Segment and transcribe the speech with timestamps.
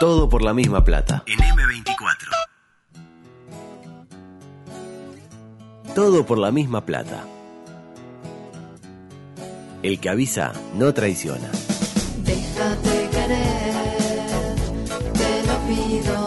[0.00, 1.24] Todo por la misma plata.
[1.26, 2.30] En M24.
[5.94, 7.26] Todo por la misma plata.
[9.82, 11.50] El que avisa no traiciona.
[12.24, 14.56] Déjate querer,
[15.12, 16.19] te lo pido,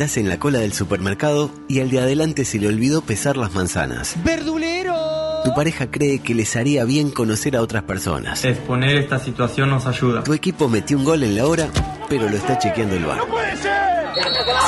[0.00, 3.52] Estás en la cola del supermercado y al de adelante se le olvidó pesar las
[3.52, 4.14] manzanas.
[4.24, 4.96] ¡Verdulero!
[5.44, 8.42] Tu pareja cree que les haría bien conocer a otras personas.
[8.42, 10.24] Exponer esta situación nos ayuda.
[10.24, 11.68] Tu equipo metió un gol en la hora,
[12.08, 13.20] pero lo está chequeando el bar.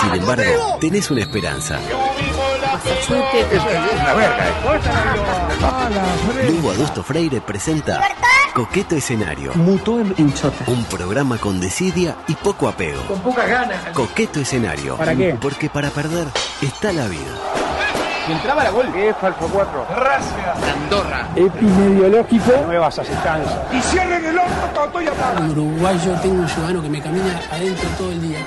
[0.03, 1.81] Sin embargo, tenés una esperanza.
[6.49, 8.01] Lugo Adusto Freire presenta
[8.55, 9.53] Coqueto Escenario.
[9.55, 10.65] Mutó en, en chota.
[10.67, 13.03] Un programa con desidia y poco apego.
[13.07, 13.79] Con pocas ganas.
[13.95, 14.97] Coqueto Escenario.
[14.97, 15.37] ¿Para qué?
[15.41, 16.27] Porque para perder
[16.61, 17.33] está la vida.
[18.29, 18.87] Y entraba la gol.
[18.95, 19.87] Es falso 4.
[20.73, 21.29] Andorra.
[21.35, 22.53] Epidemiológico.
[22.67, 23.55] Nuevas asistencias.
[23.73, 25.45] Y cierren el orto hablando.
[25.45, 28.39] En Uruguay yo tengo un ciudadano que me camina adentro todo el día.
[28.39, 28.45] Es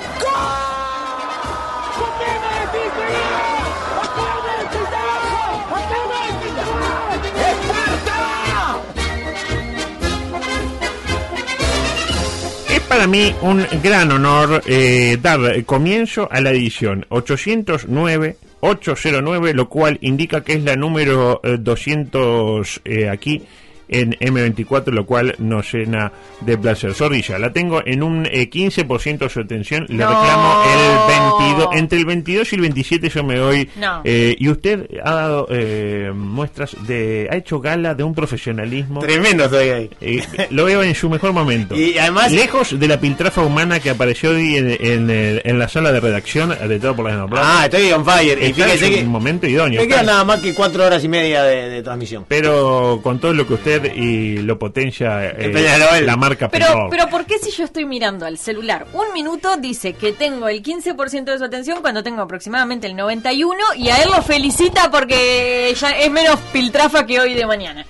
[12.88, 17.06] para mí un gran honor eh, dar comienzo a la edición.
[17.08, 23.42] 809, 809, lo cual indica que es la número eh, 200 eh, aquí
[23.88, 26.94] en M24, lo cual nos llena de placer.
[26.94, 30.08] Zorrilla, la tengo en un eh, 15% de su atención, le No.
[30.08, 34.00] reclamo el 22, entre el 22 y el 27 yo me doy, No.
[34.04, 39.00] eh, y usted ha dado eh, muestras de, ha hecho gala de un profesionalismo.
[39.00, 39.90] Tremendo estoy ahí.
[40.00, 41.74] Eh, lo veo en su mejor momento.
[41.76, 45.10] Y además- Lejos de la piltrafa humana que apareció hoy en, en,
[45.44, 47.60] en la sala de redacción de todo por la Genoplaza.
[47.62, 48.38] Ah, estoy on fire.
[48.42, 49.80] Y fíjese que momento idóneo.
[49.80, 52.24] me quedan nada más que cuatro horas y media de, de transmisión.
[52.28, 56.04] Pero con todo lo que usted y lo potencia eh, Peñarol.
[56.06, 56.90] la marca Pero, Peñarol.
[56.90, 60.62] pero ¿por qué si yo estoy mirando al celular un minuto dice que tengo el
[60.62, 65.74] 15% de su atención cuando tengo aproximadamente el 91% y a él lo felicita porque
[65.78, 67.86] ya es menos piltrafa que hoy de mañana?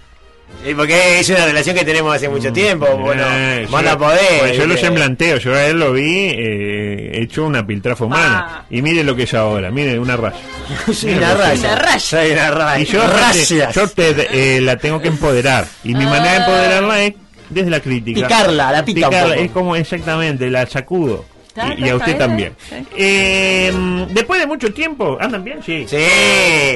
[0.64, 2.86] Y porque es una relación que tenemos hace mucho tiempo.
[2.96, 4.18] Bueno, Eh, yo- a poder.
[4.40, 8.46] bueno, yo lo semblanteo, yo a él lo vi eh, hecho una piltrafa humana.
[8.48, 8.64] Ah.
[8.70, 10.36] Y mire lo que es ahora, mire una raya.
[10.92, 11.68] Soy una raya.
[11.68, 11.98] Una raya.
[12.00, 12.80] Soy una raya.
[12.82, 13.74] Y yo, Rayas.
[13.74, 15.66] yo te, eh, la tengo que empoderar.
[15.84, 17.14] Y mi manera de empoderarla es
[17.48, 18.22] desde la crítica.
[18.26, 19.44] Picarla, la pica un Picarla, poco.
[19.44, 21.24] Es como exactamente, la sacudo.
[21.62, 22.54] Está, Y, a usted está, también.
[22.62, 22.94] está, está.
[22.96, 25.60] Eh, después de mucho tiempo, ¿andan bien?
[25.64, 25.84] Sí.
[25.88, 25.96] Sí,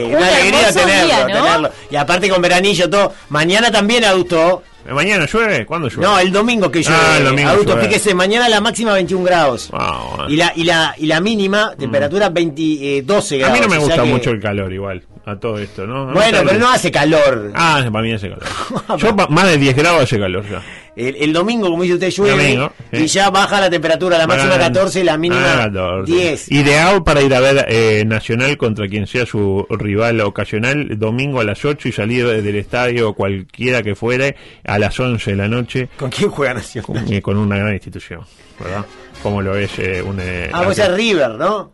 [0.04, 1.34] Un una alegría tenerlo, día, ¿no?
[1.44, 1.70] tenerlo.
[1.90, 3.12] Y aparte con veranillo todo.
[3.28, 4.62] Mañana también adulto.
[4.90, 5.66] ¿Mañana llueve?
[5.66, 6.02] ¿Cuándo llueve?
[6.02, 6.98] No, el domingo que llueve.
[7.00, 7.88] Ah, el domingo adulto, llueve.
[7.88, 9.68] fíjese, mañana la máxima 21 grados.
[9.72, 10.30] Ah, bueno.
[10.30, 12.62] Y la, y la, y la mínima, temperatura 20,
[12.98, 13.54] eh, 12 a grados.
[13.58, 16.06] mí no me o sea gusta que- mucho el calor igual, a todo esto, ¿no?
[16.06, 17.52] Bueno, pero el- no hace calor.
[17.54, 18.44] Ah, para mí hace calor.
[18.98, 20.62] Yo pa- más de 10 grados hace calor ya.
[21.08, 22.42] El, el domingo, como dice usted, llueve.
[22.54, 22.96] Domingo, sí.
[23.04, 26.12] Y ya baja la temperatura, la máxima Bajan- 14 y la mínima Ah, 14.
[26.12, 26.52] 10.
[26.52, 31.44] Ideal para ir a ver eh, Nacional contra quien sea su rival ocasional, domingo a
[31.44, 35.88] las 8 y salir del estadio cualquiera que fuere a las 11 de la noche
[35.96, 36.86] ¿Con quién juega Nacional?
[36.86, 38.20] con, eh, con una gran institución,
[38.58, 38.84] ¿verdad?
[39.22, 40.18] Como lo es eh, un...
[40.20, 41.72] eh, Ah, vos arque- es River, ¿no?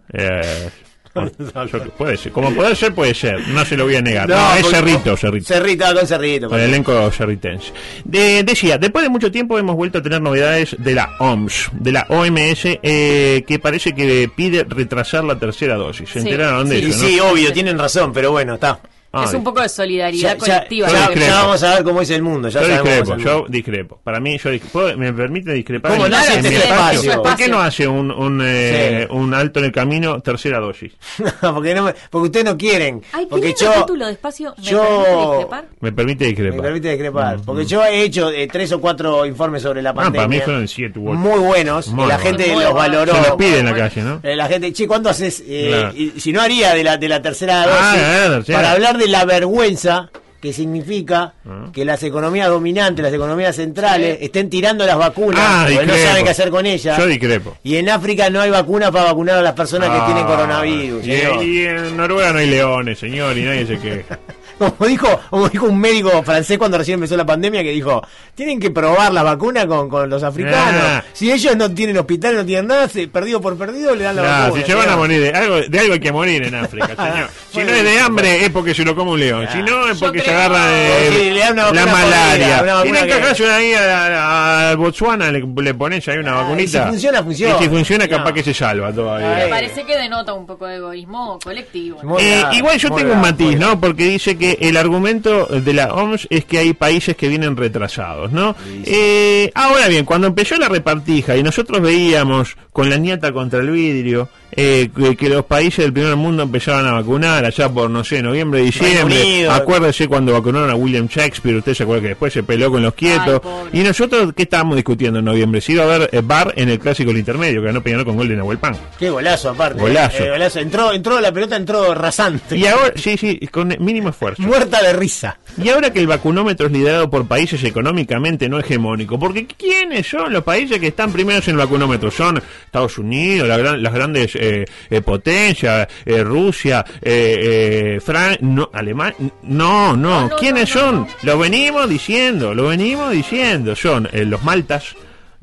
[1.98, 4.28] puede ser, como puede ser, puede ser, no se lo voy a negar.
[4.28, 5.46] No, No, es Cerrito, Cerrito.
[5.46, 6.48] Cerrito, con Cerrito.
[6.48, 7.72] Con el elenco cerritense.
[8.04, 11.92] De- decía, después de mucho tiempo hemos vuelto a tener novedades de la OMS, de
[11.92, 16.08] la OMS, eh, que parece que pide retrasar la tercera dosis.
[16.10, 17.02] ¿Se Sí, enteraron de Sí, eso?
[17.02, 17.08] no?
[17.08, 18.78] sí, obvio, tienen razón, pero bueno, está.
[19.20, 20.88] Ah, es un poco de solidaridad Ya, colectiva.
[20.88, 21.14] ya- ¿no?
[21.14, 22.48] ya vamos a ver cómo es el mundo.
[22.48, 23.46] Ya yo discrepo, el yo mundo.
[23.48, 24.00] discrepo.
[24.04, 24.72] Para mí, yo discrepo.
[24.78, 25.92] ¿Puedo- ¿Me permite discrepar?
[25.92, 26.16] ¿Cómo en- no?
[26.18, 27.00] en Este mi espacio?
[27.00, 27.22] espacio.
[27.22, 29.14] ¿Por qué no hace un, un, eh, Sí.
[29.16, 30.92] un alto en el camino, tercera dosis?
[31.40, 33.02] porque, no me- porque ustedes no quieren.
[33.12, 34.54] Ay, qué porque yo, título de espacio.
[34.58, 35.64] ¿Me yo- permite discrepar?
[35.80, 36.56] Me permite discrepar.
[36.56, 37.36] Me permite discrepar.
[37.44, 40.44] Porque yo he hecho eh, tres o cuatro informes sobre la Ah, para mí pandemia.
[40.44, 41.18] fueron siete u ocho.
[41.18, 41.88] muy buenos.
[41.88, 43.14] Muy que la gente Muy los valoró.
[43.14, 44.20] Se los pide en la calle, ¿no?
[44.22, 45.42] Eh, la gente, che, ¿cuándo haces?
[45.46, 47.76] eh, y- si no haría de la, de la tercera dosis.
[47.80, 48.58] Ah, la tercera.
[48.58, 50.10] Para hablar de la vergüenza
[50.40, 51.70] que significa Ah.
[51.72, 56.24] que las economías dominantes, las economías centrales, estén tirando las vacunas Ah, porque no saben
[56.24, 56.96] qué hacer con ellas.
[56.98, 57.56] Yo discrepo.
[57.64, 61.06] Y en África no hay vacuna para vacunar a las personas que Ah, tienen coronavirus.
[61.06, 64.18] Y, y en Noruega no hay leones, señor, y nadie se queja.
[64.58, 68.02] como dijo, como dijo un médico francés cuando recién empezó la pandemia que dijo,
[68.34, 70.82] tienen que probar la vacuna con, con los africanos.
[70.84, 71.04] Ah.
[71.12, 74.22] Si ellos no tienen hospital, no tienen nada, se, perdido por perdido le dan la
[74.22, 74.62] vacuna.
[74.62, 77.28] si se van a morir de algo, de algo hay que morir en África, señor.
[77.52, 79.46] Si no es de hambre es porque se lo come un león.
[79.52, 82.62] Si no es porque se agarra le dan la malaria.
[82.62, 86.62] una Tienen que ahí a- a- al Botswana, le, le pones ahí una Ah, vacunita.
[86.62, 87.56] y si funciona, funciona.
[87.58, 88.34] Y si funciona, capaz No.
[88.34, 89.34] que se salva todavía.
[89.36, 91.98] Me parece que denota un poco de egoísmo colectivo.
[92.18, 93.80] Eh, igual yo tengo un matiz, ¿no?
[93.80, 98.32] Porque dice que el argumento de la OMS es que hay países que vienen retrasados,
[98.32, 98.54] ¿no?
[98.84, 103.70] Eh, ahora bien, cuando empezó la repartija y nosotros veíamos con la nieta contra el
[103.70, 108.04] vidrio eh, que, que los países del primer mundo empezaban a vacunar allá por, no
[108.04, 109.48] sé, noviembre, diciembre.
[109.50, 112.94] Acuérdese cuando vacunaron a William Shakespeare, usted se acuerda que después se peló con los
[112.94, 113.40] quietos.
[113.72, 115.60] y nosotros, ¿qué estábamos discutiendo en noviembre?
[115.60, 118.16] Si iba a haber eh, bar en el clásico del intermedio, que ganó Peñarol con
[118.16, 118.76] gol de Nahuel Pan.
[118.98, 119.80] Qué golazo aparte.
[119.80, 120.22] Golazo.
[120.24, 120.60] Eh, golazo.
[120.60, 122.56] Entró, entró, la pelota entró rasante.
[122.56, 124.42] Y ahora, sí, sí, con mínimo esfuerzo.
[124.42, 125.38] Muerta de risa.
[125.62, 130.32] Y ahora que el vacunómetro es liderado por países económicamente no hegemónicos, porque ¿quiénes son
[130.32, 132.10] los países que están primeros en el vacunómetro?
[132.10, 138.36] Son Estados Unidos, la gran- las grandes eh, eh, potencias, eh, Rusia, eh, eh, Fran
[138.40, 141.06] no, Alemania, no, no, No, ¿quiénes son?
[141.22, 144.96] Lo venimos diciendo, lo venimos diciendo, son eh, los Maltas.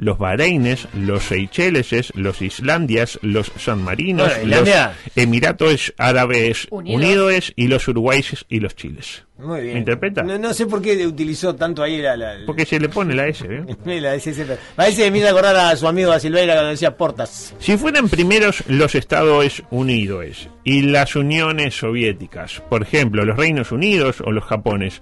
[0.03, 4.69] Los Bahreines, los Seychelles, los Islandias, los San Marinos, Bueno, los
[5.15, 7.01] Emiratos Árabes Unidos.
[7.01, 9.23] Unidos y los Uruguayes y los Chiles.
[9.37, 9.73] Muy bien.
[9.73, 10.23] ¿Me interpreta?
[10.23, 12.15] No, no sé por qué utilizó tanto ahí la.
[12.15, 13.65] la Porque se le pone la S, ¿eh?
[14.01, 14.51] la SSP.
[14.75, 17.55] Parece que me acordar a su amigo a Silveira cuando decía Portas.
[17.59, 24.21] Si fueran primeros los Estados Unidos y las uniones soviéticas, por ejemplo, los Reinos Unidos
[24.23, 25.01] o los Japones,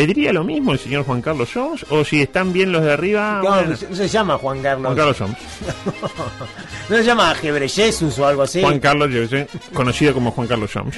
[0.00, 1.84] ¿pediría lo mismo el señor Juan Carlos Soms?
[1.90, 3.40] ¿O si están bien los de arriba?
[3.44, 4.86] No, bueno, no se llama Juan Carlos.
[4.86, 5.36] Juan Carlos Soms.
[6.88, 8.62] No se llama Gebreyesus o algo así.
[8.62, 10.96] Juan Carlos, yo sé, conocido como Juan Carlos Soms.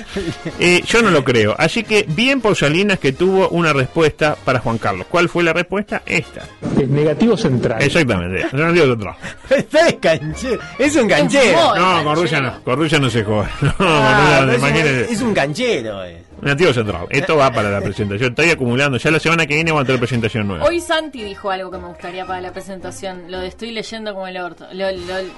[0.58, 1.54] Eh, yo no lo creo.
[1.58, 5.06] Así que bien por Salinas que tuvo una respuesta para Juan Carlos.
[5.10, 6.00] ¿Cuál fue la respuesta?
[6.06, 6.44] Esta.
[6.80, 7.82] Es negativo central.
[7.82, 8.46] Exactamente.
[8.52, 9.14] No digo otro.
[9.50, 10.62] Está canchero.
[10.78, 11.74] Es un canchero.
[11.76, 12.62] No, con Rusia no.
[12.64, 13.50] Con Rusia no se juega.
[13.60, 16.04] No, Ah, pero es, un, es un canchero.
[16.06, 16.22] eh.
[16.42, 17.06] Nativo Central.
[17.10, 18.30] Esto va para la presentación.
[18.30, 18.98] Estoy acumulando.
[18.98, 20.64] Ya la semana que viene vamos a tener presentación nueva.
[20.64, 23.30] Hoy Santi dijo algo que me gustaría para la presentación.
[23.30, 24.66] Lo de estoy leyendo como el orto.
[24.72, 25.30] Lo, lo-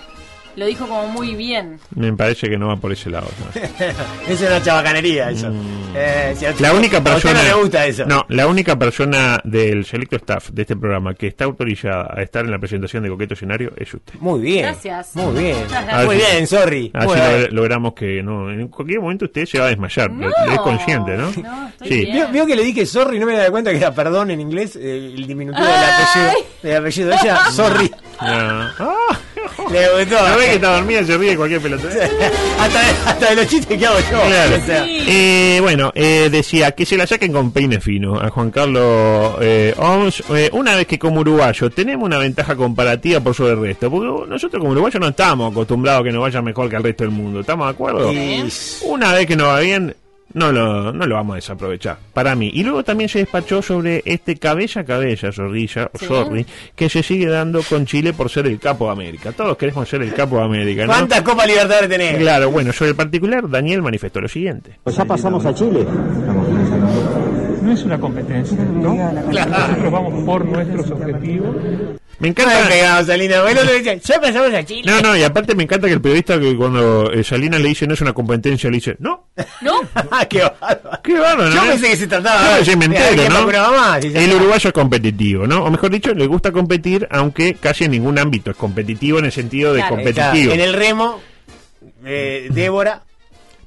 [0.57, 1.79] lo dijo como muy bien.
[1.95, 3.27] Me parece que no va por ese lado.
[3.55, 3.61] ¿no?
[4.29, 5.53] Es una chabacanería eso.
[5.97, 6.55] Eh, si a Mm.
[6.61, 7.43] La única a usted persona.
[7.43, 8.05] no le gusta eso.
[8.07, 12.45] No, la única persona del selecto staff de este programa que está autorizada a estar
[12.45, 14.15] en la presentación de Coqueto Escenario es usted.
[14.21, 14.63] Muy bien.
[14.67, 15.15] Gracias.
[15.17, 15.57] Muy bien.
[15.69, 16.05] Gracias.
[16.07, 16.91] Muy bien, sorry.
[16.95, 17.49] Así lo- bien.
[17.55, 18.51] logramos que no.
[18.51, 20.11] En cualquier momento usted se va a desmayar.
[20.11, 20.29] No.
[20.29, 21.31] Es consciente, ¿no?
[21.43, 21.95] No, estoy sí.
[22.07, 22.13] bien.
[22.13, 24.41] ¿Vio, vio que le dije sorry y no me daba cuenta que era perdón en
[24.41, 24.77] inglés?
[24.77, 27.39] Eh, el diminutivo del apellido, del apellido de ella.
[27.51, 27.91] Sorry.
[28.19, 28.71] Ah.
[29.71, 30.29] Le gustó.
[30.29, 31.05] ¿No ve que está dormida?
[31.05, 31.85] Se ríe de cualquier pelota.
[32.61, 34.21] hasta, de- hasta de los chistes que hago yo.
[34.27, 34.57] Claro.
[34.63, 35.05] O sea, Sí.
[35.07, 39.75] Eh, bueno, eh, decía que se la saquen con peine fino a Juan Carlos eh,
[39.77, 40.23] Oms.
[40.31, 44.29] eh, una vez que como uruguayo tenemos una ventaja comparativa por sobre el resto, porque
[44.31, 47.13] nosotros como uruguayos no estamos acostumbrados a que nos vaya mejor que al resto del
[47.13, 48.13] mundo, ¿estamos de acuerdo?
[48.87, 49.95] Una vez que nos va bien,
[50.33, 52.51] no lo, no lo vamos a desaprovechar, para mí.
[52.55, 56.07] Y luego también se despachó sobre este cabeza a cabeza, zorrilla, o Sí.
[56.07, 59.33] sorry, que se sigue dando con Chile por ser el capo de América.
[59.33, 60.93] Todos queremos ser el capo de América, ¿no?
[60.93, 62.17] ¿Cuántas Copas Libertadores tenés?
[62.19, 64.79] Claro, bueno, sobre el particular, Daniel manifestó lo siguiente.
[64.83, 65.87] Pues ya pasamos a Chile.
[67.65, 68.95] No es una competencia, ¿no?
[68.95, 71.57] Nosotros vamos por nuestros objetivos.
[72.21, 72.61] Me No encanta.
[72.63, 73.43] me pegado, Salina.
[73.43, 74.83] Bueno, le decía, ya pasamos a Chile.
[74.89, 77.87] No, no, y aparte me encanta que el periodista que cuando eh, Salinas le dice
[77.89, 79.29] no es una competencia, le dice, no,
[79.63, 79.81] ¿No?
[80.13, 81.01] Ah, qué bárbaro.
[81.03, 81.71] qué bárbaro, Yo ¿no?
[81.71, 83.47] pensé que se trataba Claro, de- sí, me entero, ¿no?
[84.01, 85.65] que El uruguayo es competitivo, ¿no?
[85.65, 89.33] O mejor dicho, le gusta competir, aunque casi en ningún ámbito es competitivo en el
[89.33, 89.97] sentido de Claro.
[89.99, 90.53] Está, competitivo.
[90.55, 91.21] En el remo,
[92.05, 93.03] eh, Débora.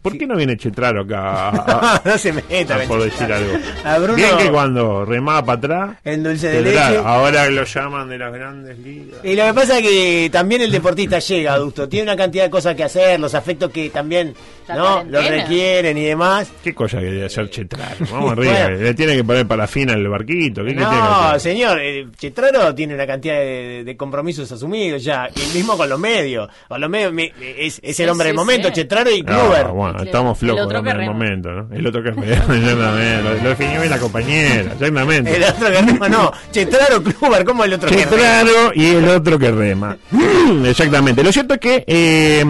[0.10, 3.54] ¿Por qué no viene Chetraro acá a- a- no se meta, a- por decir algo?
[3.84, 6.98] A Bruno, Bien que cuando remaba para atrás, en dulce de leche.
[7.04, 9.20] ahora lo llaman de las grandes ligas.
[9.24, 11.88] Y lo que pasa es que también el deportista llega, adusto.
[11.90, 14.34] Tiene una cantidad de cosas que hacer, los afectos que también
[14.68, 15.44] La no lo cuarentena.
[15.44, 16.52] requieren y demás.
[16.64, 17.96] ¿Qué cosa que debe hacer Chetraro?
[18.12, 18.78] Vamos arriba, Bueno.
[18.78, 20.62] le tiene que poner parafina al barquito.
[20.64, 25.04] ¿qué, qué tiene que No, señor, eh, Chetraro tiene una cantidad de, de compromisos asumidos
[25.04, 26.50] ya, y mismo con los medios.
[26.68, 28.74] Con los medios me- es, es el hombre sí, del momento, sí.
[28.74, 29.68] Chetraro y No, Kluber.
[29.68, 31.06] bueno, El- estamos el flojos el rema.
[31.14, 31.68] momento, ¿no?
[31.76, 33.24] El otro que rema, exactamente.
[33.24, 35.36] Lo, lo definió bien la compañera, exactamente.
[35.36, 38.10] El otro que rema, no, Chetraro, Kluber, ¿cómo el otro que rema?
[38.12, 39.98] Chetraro y el otro que rema.
[40.66, 41.24] exactamente.
[41.24, 42.44] Lo cierto es que eh,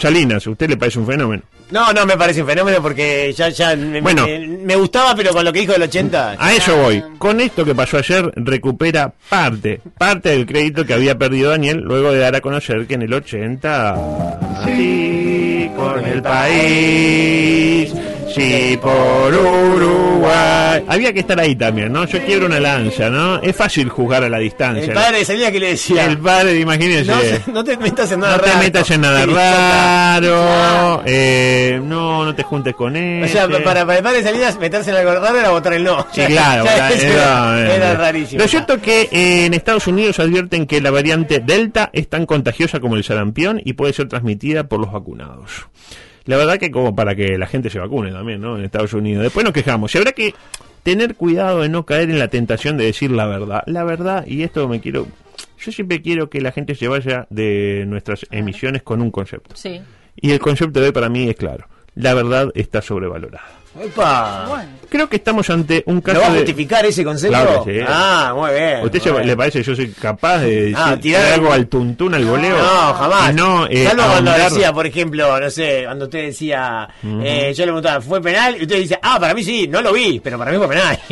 [0.00, 1.42] Salinas, ¿a usted le parece un fenómeno?
[1.70, 4.26] No, no me parece un fenómeno porque ya, ya me, Bueno.
[4.26, 6.36] me, me gustaba, pero con lo que dijo del 80.
[6.38, 7.02] A eso voy.
[7.18, 12.12] Con esto que pasó ayer, recupera parte, parte del crédito que había perdido Daniel luego
[12.12, 13.96] de dar a conocer que en el 80...
[14.64, 17.92] Sí, con el país
[18.38, 20.84] Sí, por Uruguay.
[20.86, 22.04] Había que estar ahí también, ¿no?
[22.06, 23.40] Yo quiero una lancha, ¿no?
[23.42, 24.84] Es fácil jugar a la distancia.
[24.84, 26.04] El padre de Salina que le decía.
[26.04, 27.40] El padre, imagínese.
[27.48, 28.58] No, no te metas en nada No te raro.
[28.62, 31.02] metas en nada Sí, raro.
[31.06, 33.24] eh, no, no te juntes con él.
[33.24, 36.06] O sea, para, para el padre Salinas, meterse en algo raro era votar el no.
[36.12, 38.40] Sí, claro, era, era- era, era- rarísimo.
[38.42, 42.26] Lo cierto es que eh, en Estados Unidos advierten que la variante Delta es tan
[42.26, 45.66] contagiosa como el sarampión y puede ser transmitida por los vacunados.
[46.28, 48.58] La verdad que como para que la gente se vacune también, ¿no?
[48.58, 49.22] En Estados Unidos.
[49.22, 49.94] Después nos quejamos.
[49.94, 50.34] Y habrá que
[50.82, 53.62] tener cuidado de no caer en la tentación de decir la verdad.
[53.64, 55.06] La verdad, y esto me quiero...
[55.58, 59.56] Yo siempre quiero que la gente se vaya de nuestras emisiones con un concepto.
[59.56, 59.80] Sí.
[60.16, 61.66] Y el concepto de hoy para mí es claro.
[61.94, 63.48] La verdad está sobrevalorada.
[63.74, 64.78] Bueno.
[64.88, 66.38] Creo que estamos ante un caso ¿Lo va a de...
[66.38, 67.36] justificar ese concepto?
[67.36, 67.78] Claro sí.
[67.86, 68.84] Ah, muy bien.
[68.84, 69.28] ¿Usted se- muy bien.
[69.28, 72.56] le parece que yo soy capaz de decir Ah, tirar- algo al tuntún, al goleo?
[72.56, 73.34] No, jamás.
[73.34, 76.88] No, eh, Salvo cuando decía, por ejemplo, no sé, cuando usted decía,
[77.22, 78.56] eh, yo le preguntaba, ¿fue penal?
[78.58, 80.98] Y usted dice, ah, para mí sí, no lo vi, pero para mí fue penal.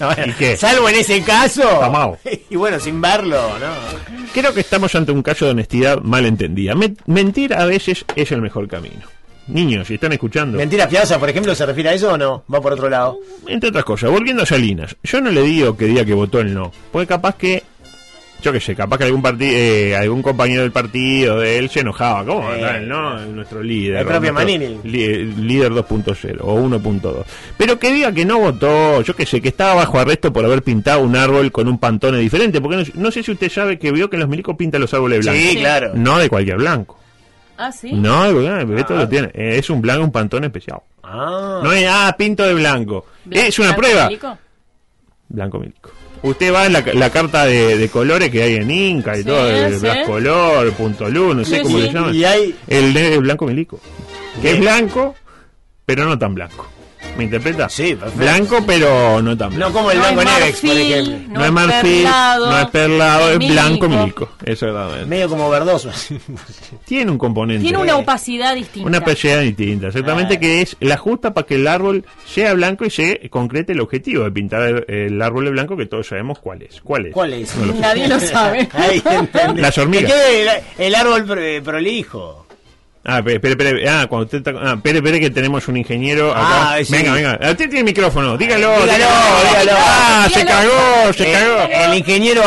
[0.00, 0.56] Bueno, ¿Y qué?
[0.56, 1.62] Salvo en ese caso.
[1.62, 2.18] Tomao.
[2.50, 4.24] Y bueno, sin verlo, ¿no?
[4.32, 6.74] Creo que estamos ante un caso de honestidad mal entendida.
[6.74, 9.02] Me- mentir a veces es el mejor camino.
[9.52, 12.44] Niños, si están escuchando, ¿Mentira piadosa, por ejemplo, se refiere a eso o no?
[12.52, 13.18] Va por otro lado.
[13.46, 16.54] entre otras cosas, volviendo a Salinas, yo no le digo que diga que votó el
[16.54, 17.62] no, porque capaz que,
[18.42, 22.24] yo qué sé, capaz que algún partido, algún compañero del partido de él se enojaba.
[22.24, 23.18] ¿Cómo Eh, no?
[23.26, 23.98] Nuestro líder.
[23.98, 24.78] el propio Manini.
[24.84, 27.24] li- líder 2.0 o 1.2.
[27.58, 30.62] Pero que diga que no votó, yo qué sé, que estaba bajo arresto por haber
[30.62, 32.60] pintado un árbol con un pantone diferente.
[32.62, 35.20] Porque no, no sé si usted sabe que vio que los milicos pintan los árboles
[35.24, 35.42] blancos.
[35.42, 35.92] Sí, claro.
[35.94, 36.96] No de cualquier blanco.
[37.62, 37.92] Ah, sí.
[37.92, 38.26] No,
[38.78, 39.28] esto lo tiene.
[39.34, 40.78] Eh, Es un blanco, un pantón especial.
[41.02, 41.60] Ah.
[41.62, 43.04] No es, ah, pinto de blanco.
[43.26, 44.06] Blan- es una blanco prueba.
[44.06, 44.38] milico.
[45.28, 45.90] Blanco milico.
[46.22, 49.24] Usted va en la, la carta de, de colores que hay en Inca y Sí,
[49.24, 49.86] todo, el sí.
[50.06, 51.82] Color, Punto Luz, no sé Sí, cómo sí.
[51.84, 52.14] le llaman.
[52.14, 52.54] Y hay.
[52.66, 53.80] El de blanco milico.
[54.42, 55.14] Que es blanco,
[55.86, 56.66] pero no tan blanco.
[57.16, 57.68] ¿Me interpreta?
[57.68, 58.18] Sí, perfecto.
[58.18, 59.68] Blanco, pero no tan blanco.
[59.68, 61.34] No como el No blanco Nevex, por ejemplo.
[61.38, 63.52] No, es marfil, perlado, no es perlado, es milico.
[63.62, 64.32] blanco milico.
[64.44, 65.06] Exactamente.
[65.06, 65.90] Medio como verdoso.
[66.86, 67.62] Tiene un componente.
[67.62, 68.88] Tiene una opacidad distinta.
[68.88, 70.40] Una pellida distinta, exactamente, Ah.
[70.40, 74.24] que es la justa para que el árbol sea blanco y se concrete el objetivo
[74.24, 76.80] de pintar el, el árbol de blanco que todos sabemos cuál es.
[76.80, 77.12] ¿Cuál es?
[77.12, 77.54] ¿Cuál es?
[77.56, 77.80] No lo sé.
[77.80, 78.68] Nadie lo sabe.
[78.72, 79.02] Ahí.
[79.56, 80.10] Las hormigas.
[80.10, 80.48] Que quede el,
[80.86, 82.46] el árbol pro- prolijo.
[83.04, 83.88] Ah, espere, espere, espere.
[83.88, 84.50] Ah, cuando usted está...
[84.60, 86.74] Ah, espere, espere que tenemos un ingeniero acá.
[86.74, 86.92] Ah, sí.
[86.92, 87.32] Venga, venga.
[87.40, 88.36] Usted tiene micrófono.
[88.36, 88.72] Dígalo.
[88.82, 88.88] Dígalo,
[89.48, 89.72] dígalo.
[89.78, 91.68] Ah, se cagó, se cagó.
[91.70, 92.42] el ingeniero.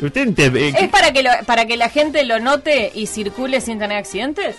[0.00, 3.60] Usted ente- eh, ¿Es para que, lo, para que la gente lo note y circule
[3.60, 4.56] sin tener accidentes?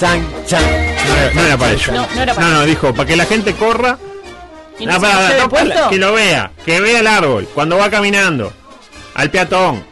[0.00, 0.62] Chan, chan.
[0.62, 1.92] no, era- no era para eso.
[1.92, 3.98] No, no era para No, no, dijo, para que la gente corra.
[4.78, 8.52] ¿Y Ah, no para- que lo vea, que vea el árbol cuando va caminando,
[9.14, 9.84] al peatón.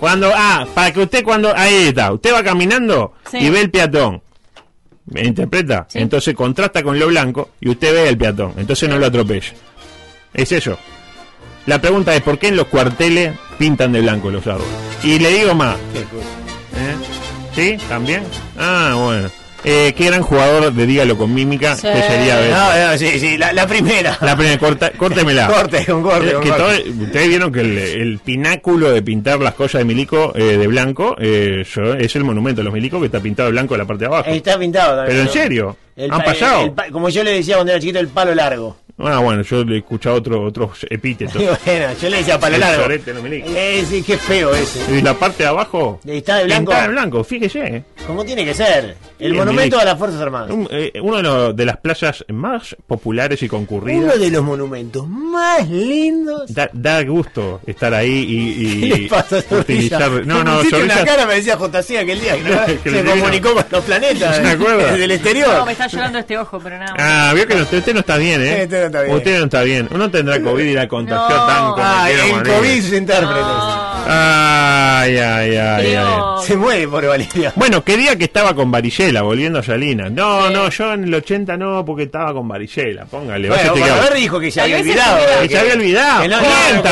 [0.00, 3.36] Cuando, ah, para que usted cuando, ahí está, usted va caminando Sí.
[3.38, 4.22] y ve el peatón.
[5.06, 5.86] ¿Me interpreta?
[5.90, 5.98] Sí.
[5.98, 8.54] Entonces contrasta con lo blanco y usted ve el peatón.
[8.56, 9.52] Entonces no lo atropella.
[10.32, 10.78] Es eso.
[11.66, 14.72] La pregunta es, ¿por qué en los cuarteles pintan de blanco los árboles?
[15.04, 15.76] Y le digo más.
[15.76, 16.96] ¿Eh?
[17.78, 17.84] ¿Sí?
[17.88, 18.22] ¿También?
[18.58, 19.30] Ah, bueno.
[19.62, 21.82] Eh, qué gran jugador de Dígalo con mímica Sí.
[21.86, 22.40] que sería.
[22.50, 24.16] No, no, sí, sí, la, la primera.
[24.22, 25.48] La primera, corta, córtemela.
[25.48, 26.62] Corte, con corte, Eh, con que corte.
[26.82, 30.66] todo- ustedes vieron que el, el pináculo de pintar las cosas de Milico eh, de
[30.66, 33.78] blanco eh, yo- es el monumento de los Milicos que está pintado de blanco en
[33.80, 34.30] la parte de abajo.
[34.30, 35.08] Está pintado también.
[35.08, 36.62] Pero en serio, El han pa- pasado.
[36.86, 38.76] el como yo le decía cuando era chiquito, el palo largo.
[39.02, 41.34] Ah, bueno, yo le he escuchado otro, otros epítetos.
[41.66, 42.82] bueno, yo le decía palo El largo.
[42.82, 43.50] sorete, los milicos.
[43.54, 44.80] Eh, sí, qué feo ese.
[44.96, 46.70] Y la parte de abajo Está de blanco.
[46.70, 47.84] pintada de blanco, fíjese.
[48.06, 48.96] Como tiene que ser.
[49.18, 50.50] El Bien, monumento a las Fuerzas Armadas.
[50.50, 54.18] Un- eh, uno de, los- de las playas más populares y Uno concurridas.
[54.18, 56.52] de los monumentos más lindos.
[56.54, 59.60] Da, da gusto estar ahí y, ¿Qué y le pasa, Zorrilla?
[59.60, 60.10] utilizar.
[60.26, 63.04] No, Me no, Zorrilla- la cara me decía JC aquel día que, No, que se
[63.04, 64.92] comunicó con los planetas ¿Se acuerda?
[64.96, 65.66] del No, exterior.
[65.66, 66.92] me está llorando este ojo, pero nada.
[66.92, 67.00] más.
[67.00, 68.62] Ah, vio que no- usted no está bien, ¿eh?
[68.64, 69.16] Usted no está bien.
[69.16, 69.88] Usted no está bien.
[69.92, 71.46] Uno tendrá COVID y la contagió No.
[71.46, 72.52] tan como Ah, quiera en morir.
[72.52, 73.44] COVID sus intérpretes.
[74.12, 76.06] Ay, ay, ay, ay.
[76.44, 77.52] Se muere por Valeria.
[77.54, 80.10] Bueno, quería que estaba con varicela, volviendo a Salinas.
[80.10, 80.52] No, Sí.
[80.54, 83.04] no, yo en el 80 no, porque estaba con varicela.
[83.04, 85.18] Póngale, Bueno, váyate que- Balaguer dijo que se había olvidado.
[85.42, 86.22] que se había olvidado.
[86.22, 86.46] Que no, no,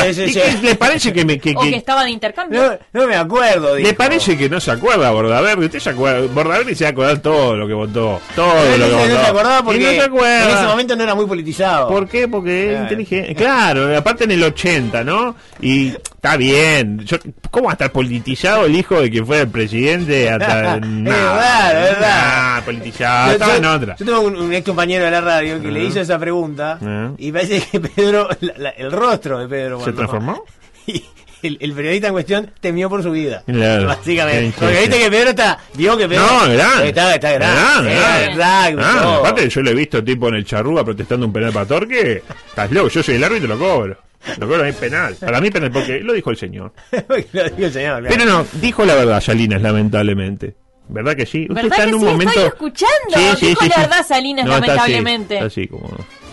[0.09, 1.39] ¿Y qué le parece que me...
[1.39, 2.61] Que, O que estaba de intercambio.
[2.93, 3.75] no, no me acuerdo.
[3.75, 3.95] ¿Le dijo.
[3.95, 5.65] parece que no se acuerda Bordaberry?
[5.65, 6.25] Usted se acuerda.
[6.33, 8.21] Bordaberry se va a acordar todo lo que votó.
[8.35, 9.07] Todo Pero lo que no, votó.
[9.07, 10.43] se- no se acordaba Y porque no se acuerda.
[10.51, 11.87] en ese momento no era muy politizado.
[11.89, 12.27] ¿Por qué?
[12.27, 12.83] Porque es Claro.
[12.83, 13.35] inteligente.
[13.35, 15.35] Claro, aparte en el 80, ¿no?
[15.61, 16.99] Y está bien.
[17.05, 17.17] Yo,
[17.51, 20.29] ¿Cómo va a estar politizado el hijo de que fuera el presidente?
[20.29, 22.21] Hasta, Es verdad, verdad.
[22.23, 23.37] Ah, politizado.
[23.37, 23.95] Yo, yo- en otra.
[23.97, 27.11] yo tengo un, un ex compañero de la radio que le hizo esa pregunta Ah.
[27.17, 29.83] y parece que Pedro, la- la- el rostro de Pedro.
[29.83, 30.43] ¿Se transformó?
[30.87, 31.03] Y,
[31.47, 33.43] el, el periodista en cuestión temió por su vida.
[33.45, 33.87] Claro.
[33.87, 34.55] Básicamente.
[34.59, 36.89] Porque viste que Pedro está, vio que Pedro No, grande.
[36.89, 37.95] está, está grande.
[38.31, 38.41] Rugby,
[38.83, 39.13] Ah, todo.
[39.19, 42.23] aparte yo lo he visto tipo en el charrúa protestando un penal para Torque.
[42.49, 43.97] Estás loco, yo soy el árbitro y lo cobro.
[44.37, 45.15] Lo cobro es penal.
[45.19, 46.73] Para mí penal porque lo dijo el señor.
[47.09, 48.15] Lo dijo el señor, claro.
[48.17, 50.55] Pero no, dijo la verdad Salinas lamentablemente.
[50.89, 51.43] ¿Verdad que sí?
[51.49, 52.05] Usted ¿Verdad está que en un sí?
[52.07, 53.37] momento Estoy escuchando.
[53.47, 55.33] Dijo la verdad Salinas, No, está así, lamentablemente.
[55.35, 55.89] Está así, como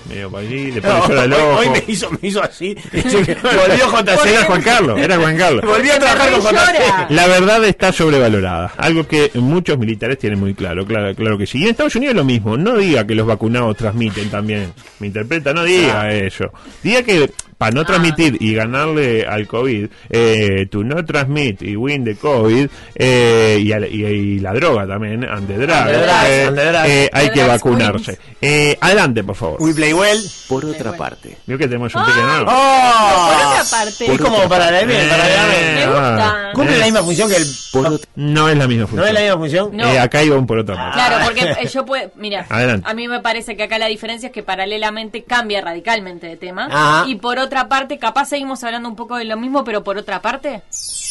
[0.09, 1.59] medio para allí, le No, llora el hoy, ojo.
[1.59, 2.75] hoy me hizo, me hizo así.
[2.93, 4.27] Volvió JC.
[4.27, 5.65] Era Juan Carlos, era Juan Carlos.
[5.67, 7.11] Volvió a trabajar con JC.
[7.11, 11.59] La verdad está sobrevalorada, algo que muchos militares tienen muy claro, claro, claro que sí.
[11.59, 15.53] Y en Estados Unidos lo mismo, no diga que los vacunados transmiten también, me interpreta,
[15.53, 16.13] no diga Ah.
[16.15, 16.45] eso.
[16.83, 22.05] Diga que para no transmitir y ganarle al COVID, eh, to no transmit y win
[22.05, 25.91] the COVID, eh, y, al- y- y la droga también, the drugs,
[26.27, 26.51] eh,
[26.87, 28.19] eh, hay que vacunarse.
[28.41, 29.57] Eh, adelante, por favor.
[29.63, 30.19] We play well.
[30.49, 32.51] Por otra parte, Vio que tenemos un pequeño nuevo.
[32.51, 33.29] ¡Oh!
[33.33, 34.13] Por otra parte.
[34.13, 36.17] Es como para la bien, para la Eh, Me gusta.
[36.49, 37.47] ah, ¿Cumple eh, la misma función que el.
[37.73, 39.01] por No es la misma función.
[39.01, 39.71] ¿No es la misma función?
[39.77, 39.89] No.
[39.93, 40.93] Eh, acá iba un por otra parte.
[40.95, 42.89] Claro, porque yo puedo, mira, Adelante.
[42.89, 46.69] a mí me parece que acá la diferencia es que paralelamente cambia radicalmente de tema
[46.71, 47.05] Ajá.
[47.09, 50.21] y por otra parte, capaz seguimos hablando un poco de lo mismo, pero por otra
[50.23, 50.63] parte,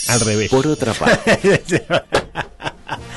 [0.09, 0.49] Al revés.
[0.49, 1.63] por otra parte,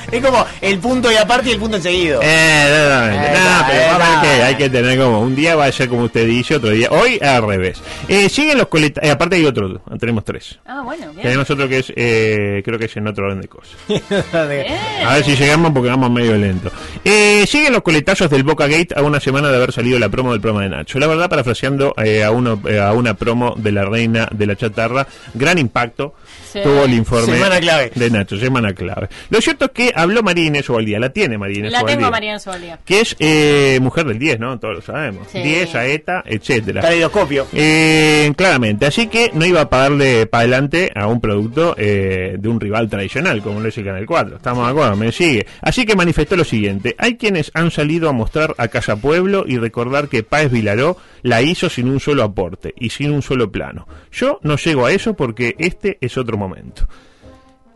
[0.13, 2.21] es como el punto y aparte y el punto enseguido.
[2.23, 5.21] Eh, no, no, no, no, pero eh, vamos a ver que hay que tener como
[5.21, 6.89] un día va a ser como usted dice, otro día.
[6.91, 7.81] Hoy al revés.
[8.09, 9.05] Eh, siguen los coletas.
[9.05, 10.59] eh, aparte hay otro, tenemos tres.
[10.67, 11.23] ah, bueno, bien.
[11.23, 13.77] Tenemos otro que es, eh, creo que es en otro orden de cosas.
[13.89, 14.67] Bien.
[15.07, 16.71] A ver si llegamos porque vamos medio lento.
[17.05, 20.33] Eh, siguen los coletazos del Boca Gate a una semana de haber salido la promo
[20.33, 20.99] del programa de Nacho.
[20.99, 24.57] La verdad, parafraseando eh, a, uno, eh, a una promo de la reina de la
[24.57, 26.15] chatarra, gran impacto
[26.53, 26.61] Sí.
[26.63, 27.93] tuvo el informe Semana clave.
[27.95, 29.09] de Nacho, semana clave.
[29.31, 32.09] Lo cierto es que habló María Inés Ovaldía, la tiene María Inés La tengo a
[32.09, 32.79] Ovaldía, Mariana Sobalía.
[32.85, 34.59] Que es eh, mujer del 10, ¿no?
[34.59, 35.29] Todos lo sabemos.
[35.31, 35.41] Sí.
[35.43, 36.81] 10, Aeta, etcétera.
[36.81, 37.47] Caleidoscopio.
[37.53, 42.49] Eh, claramente, así que no iba a pagarle para adelante a un producto eh, de
[42.49, 44.37] un rival tradicional, como lo es el Canal 4.
[44.37, 44.97] ¿Estamos de acuerdo?
[44.97, 45.47] Me sigue.
[45.61, 46.95] Así que manifestó lo siguiente.
[46.99, 51.43] Hay quienes han salido a mostrar a Casa Pueblo y recordar que Páez Vilaró la
[51.43, 53.87] hizo sin un solo aporte y sin un solo plano.
[54.13, 56.87] Yo no llego a eso porque este es otro momento.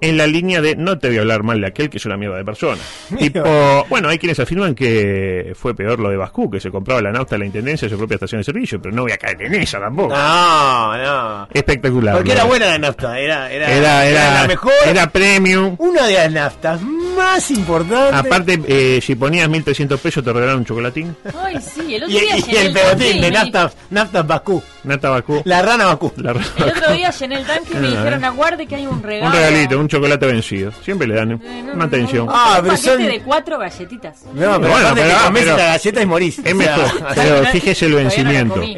[0.02, 2.16] En la línea de no te voy a hablar mal de aquel que es una
[2.16, 2.80] mierda de persona.
[3.18, 3.40] tipo,
[3.88, 7.37] bueno, hay quienes afirman que fue peor lo de Bascú, que se compraba la nafta
[7.37, 9.54] de la intendencia de su propia estación de servicio, pero no voy a caer en
[9.54, 10.12] esa tampoco.
[10.12, 11.49] No, no.
[11.54, 12.16] Espectacular.
[12.16, 12.35] Porque ¿no?
[12.35, 13.16] era buena la nafta.
[13.16, 14.73] Era, era, Era, era, la mejor.
[14.85, 15.76] Era premium.
[15.78, 18.14] Una de las naftas más importantes.
[18.14, 21.16] Aparte, eh, si ponías 1300 pesos, te regalaron un chocolatín.
[21.40, 24.62] Ay, sí, el otro y, día y el el pegotín de naftas, naftas Bakú.
[24.84, 25.42] Nata Bakú.
[25.44, 26.12] La rana Bakú.
[26.16, 29.26] La- El otro día llené el tanque y me dijeron, aguarde que hay un regalo.
[29.30, 30.72] un regalito, un chocolate vencido.
[30.83, 32.26] Siempre le dan eh, Eh, no, una no, atención.
[32.26, 34.22] no, Ah, un pero son- de cuatro galletitas.
[34.26, 36.38] No, pero Bueno, pero- que comes pero- la galleta y morís.
[36.38, 38.54] Es O sea, mejor, pero fíjese el no vencimiento.
[38.54, 38.76] comí.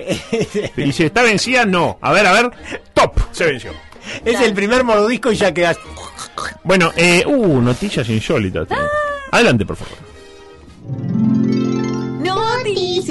[0.77, 1.99] Y si está vencida, no.
[2.03, 2.51] A ver, a ver.
[2.93, 3.19] Top.
[3.33, 3.73] Se venció.
[4.25, 5.79] es el primer mordisco y ya quedas.
[6.65, 8.69] Bueno, eh, uh, noticias insólitas.
[8.69, 8.77] tío.
[9.31, 11.34] Adelante, por favor.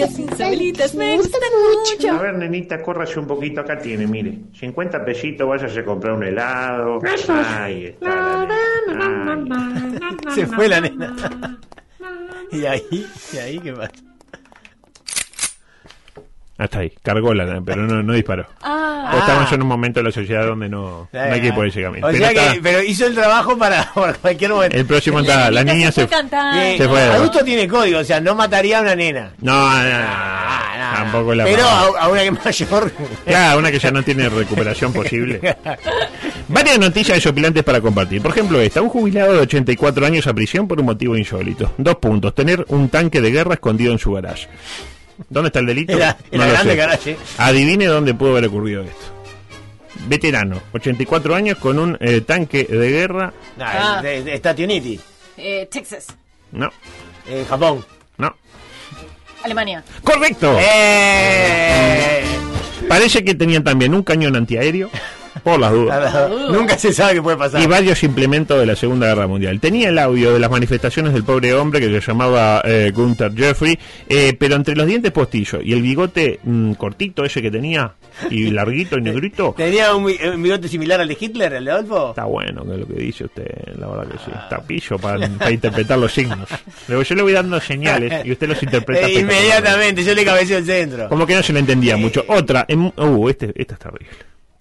[0.04, 2.12] Noticias insólitas me gustan mucho.
[2.12, 3.62] A ver, nenita, córrase un poquito.
[3.62, 4.38] Acá tiene, mire.
[4.54, 7.00] 50 pesitos, váyase a comprar un helado.
[7.38, 8.02] Ahí está.
[8.02, 9.74] la nena.
[10.28, 10.36] Ay.
[10.36, 11.16] Se fue la nena.
[12.52, 14.13] y ahí, y ahí, ¿qué pasa?
[16.64, 16.94] Hasta ahí.
[17.04, 18.46] Cargó la pero no, no disparó.
[19.06, 21.54] Ah, Porque Estamos en un momento de la sociedad donde no, no hay que ir
[21.54, 22.08] por ese camino.
[22.08, 24.78] O Pero sea está- que, pero hizo el trabajo para, para cualquier momento.
[24.78, 25.52] el próximo está.
[25.52, 26.08] La niña se.
[26.08, 26.62] fue cantando.
[26.62, 27.02] Eh, se fue.
[27.02, 29.34] adulto tiene código, o sea, no mataría a una nena.
[29.42, 31.44] No, no, no, Ah, tampoco la.
[31.44, 32.92] Pero a, a una que es mayor.
[33.26, 35.58] Claro, una que ya no tiene recuperación posible.
[36.48, 38.22] Varias noticias desopilantes para compartir.
[38.22, 41.74] Por ejemplo, esta: un jubilado de 84 años a prisión por un motivo insólito.
[41.78, 44.48] Dos puntos: tener un tanque de guerra escondido en su garage.
[45.30, 45.94] ¿Dónde está el delito?
[45.94, 46.76] Era- era lo grande sé.
[46.78, 47.18] garage.
[47.38, 49.06] Adivine dónde pudo haber ocurrido esto.
[50.08, 53.32] Veterano, 84 años con un eh, tanque de guerra.
[53.58, 54.02] No, Ah.
[54.02, 55.00] de, de Station Unity,
[55.38, 56.08] Eh, Texas,
[56.52, 56.72] No,
[57.28, 57.86] en Japón.
[58.18, 58.36] no.
[59.44, 59.84] Alemania.
[60.04, 60.58] ¡Correcto!
[60.60, 62.24] ¡Eh!
[62.88, 64.90] Parece que tenían también un cañón antiaéreo,
[65.44, 66.30] por las dudas.
[66.52, 67.62] Nunca se sabe qué puede pasar.
[67.62, 69.60] y varios implementos de la Segunda Guerra Mundial.
[69.60, 73.78] Tenía el audio de las manifestaciones del pobre hombre que se llamaba eh, Gunther Jeffrey,
[74.08, 77.94] eh, pero entre los dientes postizos y el bigote mm, cortito ese que tenía,
[78.30, 81.72] y larguito y negrito, ¿Tenía un, bi- un bigote similar al de Hitler, el de
[81.72, 82.10] Adolfo?
[82.12, 83.46] está bueno que es lo que dice usted,
[83.78, 84.32] la verdad que sí.
[84.34, 86.48] Está pillo para, para interpretar los signos.
[86.88, 89.10] Luego yo le voy dando señales y usted los interpreta.
[89.10, 91.10] Inmediatamente, yo le cabeceo el centro.
[91.10, 92.24] Como que no se le entendía mucho.
[92.28, 94.10] Otra, en- uh, este, esta es terrible.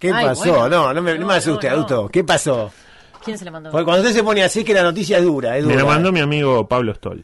[0.03, 0.41] ¿Qué Ay, pasó?
[0.51, 0.69] bueno.
[0.69, 1.81] No, no me, no No, me asuste, no, no.
[1.83, 2.09] adulto.
[2.09, 2.71] ¿Qué pasó?
[3.23, 3.71] ¿Quién se le mandó?
[3.71, 5.85] Porque cuando usted se pone así, que la noticia es dura, es Me dura.
[5.85, 7.23] la mandó mi amigo Pablo Stoll.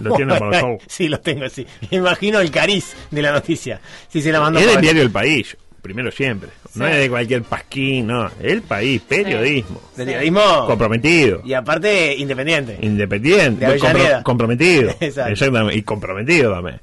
[0.00, 0.78] Lo tiene por el show.
[0.86, 1.66] Sí, lo tengo, sí.
[1.90, 3.80] Me imagino el cariz de la noticia.
[4.08, 4.60] Sí, se la mandó.
[4.60, 4.82] Es del Pablo.
[4.82, 5.56] diario El País.
[5.82, 6.50] primero siempre.
[6.76, 8.30] No es de cualquier pasquín, no.
[8.40, 9.80] El país, periodismo.
[9.96, 10.66] Periodismo.
[10.68, 11.42] Comprometido.
[11.44, 12.78] Y aparte, independiente.
[12.80, 13.66] Independiente.
[13.66, 14.90] De compro- comprometido.
[15.00, 15.32] Exacto.
[15.32, 15.76] Exactamente.
[15.78, 16.80] Y comprometido también.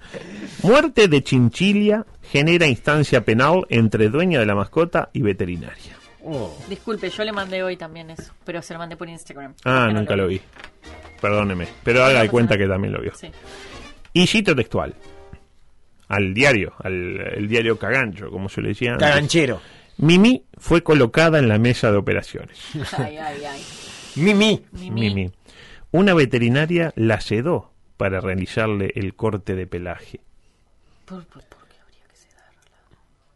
[0.64, 5.98] Muerte de chinchilla genera instancia penal entre dueña de la mascota y veterinaria.
[6.24, 6.56] Oh.
[6.70, 9.54] Disculpe, yo le mandé hoy también eso, pero se lo mandé por Instagram.
[9.64, 10.42] Ah, no nunca lo vi.
[11.22, 11.68] Perdóneme.
[11.84, 13.14] Pero haga de cuenta que también lo vio.
[13.16, 13.32] Sí.
[14.14, 14.94] Y cito textual.
[16.10, 16.94] Al diario, al
[17.36, 18.94] el diario Cagancho, como se le decía.
[18.94, 19.08] antes.
[19.08, 19.62] Caganchero.
[19.98, 22.58] Mimi fue colocada en la mesa de operaciones.
[22.98, 23.64] Ay, ay, ay.
[24.16, 24.64] Mimi.
[24.74, 25.02] Mimi.
[25.02, 25.32] Mimi.
[25.92, 30.20] Una veterinaria la sedó para realizarle el corte de pelaje.
[31.06, 32.62] ¿Por, por, por qué habría que sedarla?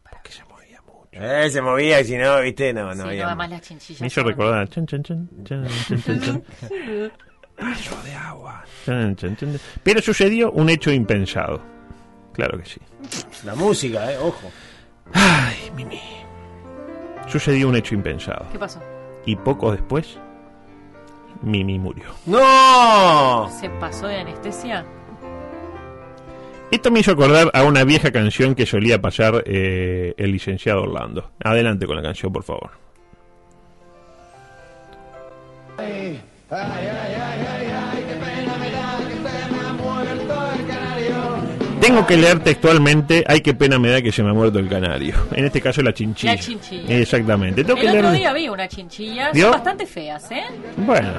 [0.10, 1.01] Porque se movía mucho.
[1.14, 3.48] Eh, se movía y si no, viste, no, no sí, no, había.
[3.48, 4.02] las chinchillas.
[4.02, 4.70] Me hizo son- recordar.
[4.70, 6.44] Chan, chan, chan, chan, chan, chan, chan.
[8.06, 8.64] De agua.
[8.86, 9.60] Chan, chan, chan.
[9.84, 11.62] Pero sucedió un hecho impensado.
[12.34, 12.80] Claro que sí.
[13.46, 14.50] La música, eh, ojo.
[15.14, 16.00] Ay, Mimi.
[17.28, 18.46] Sucedió un hecho impensado.
[18.52, 18.82] ¿Qué pasó?
[19.26, 20.18] Y poco después,
[21.42, 22.06] Mimi murió.
[22.26, 23.50] ¡No!
[23.60, 24.86] ¿Se pasó de anestesia?
[26.72, 31.32] Esto me hizo acordar a una vieja canción que solía pasar eh, el licenciado Orlando.
[31.44, 32.72] Adelante con la canción, por favor.
[41.92, 44.70] Tengo que leer textualmente, ay qué pena me da que se me ha muerto el
[44.70, 45.14] canario.
[45.34, 46.36] En este caso la chinchilla.
[46.36, 46.98] La chinchilla.
[47.00, 47.66] Exactamente.
[47.66, 48.14] Tengo El que otro leer...
[48.18, 50.44] día vi una chinchilla, son bastante feas, ¿eh?
[50.78, 51.10] Bueno,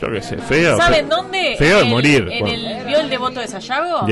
[0.00, 0.76] yo qué sé, feo.
[0.76, 1.16] ¿Saben feo.
[1.16, 1.56] dónde?
[1.58, 2.28] Feo de morir.
[2.30, 2.54] En Bueno.
[2.54, 4.06] el, ¿Vio el devoto de Sayago?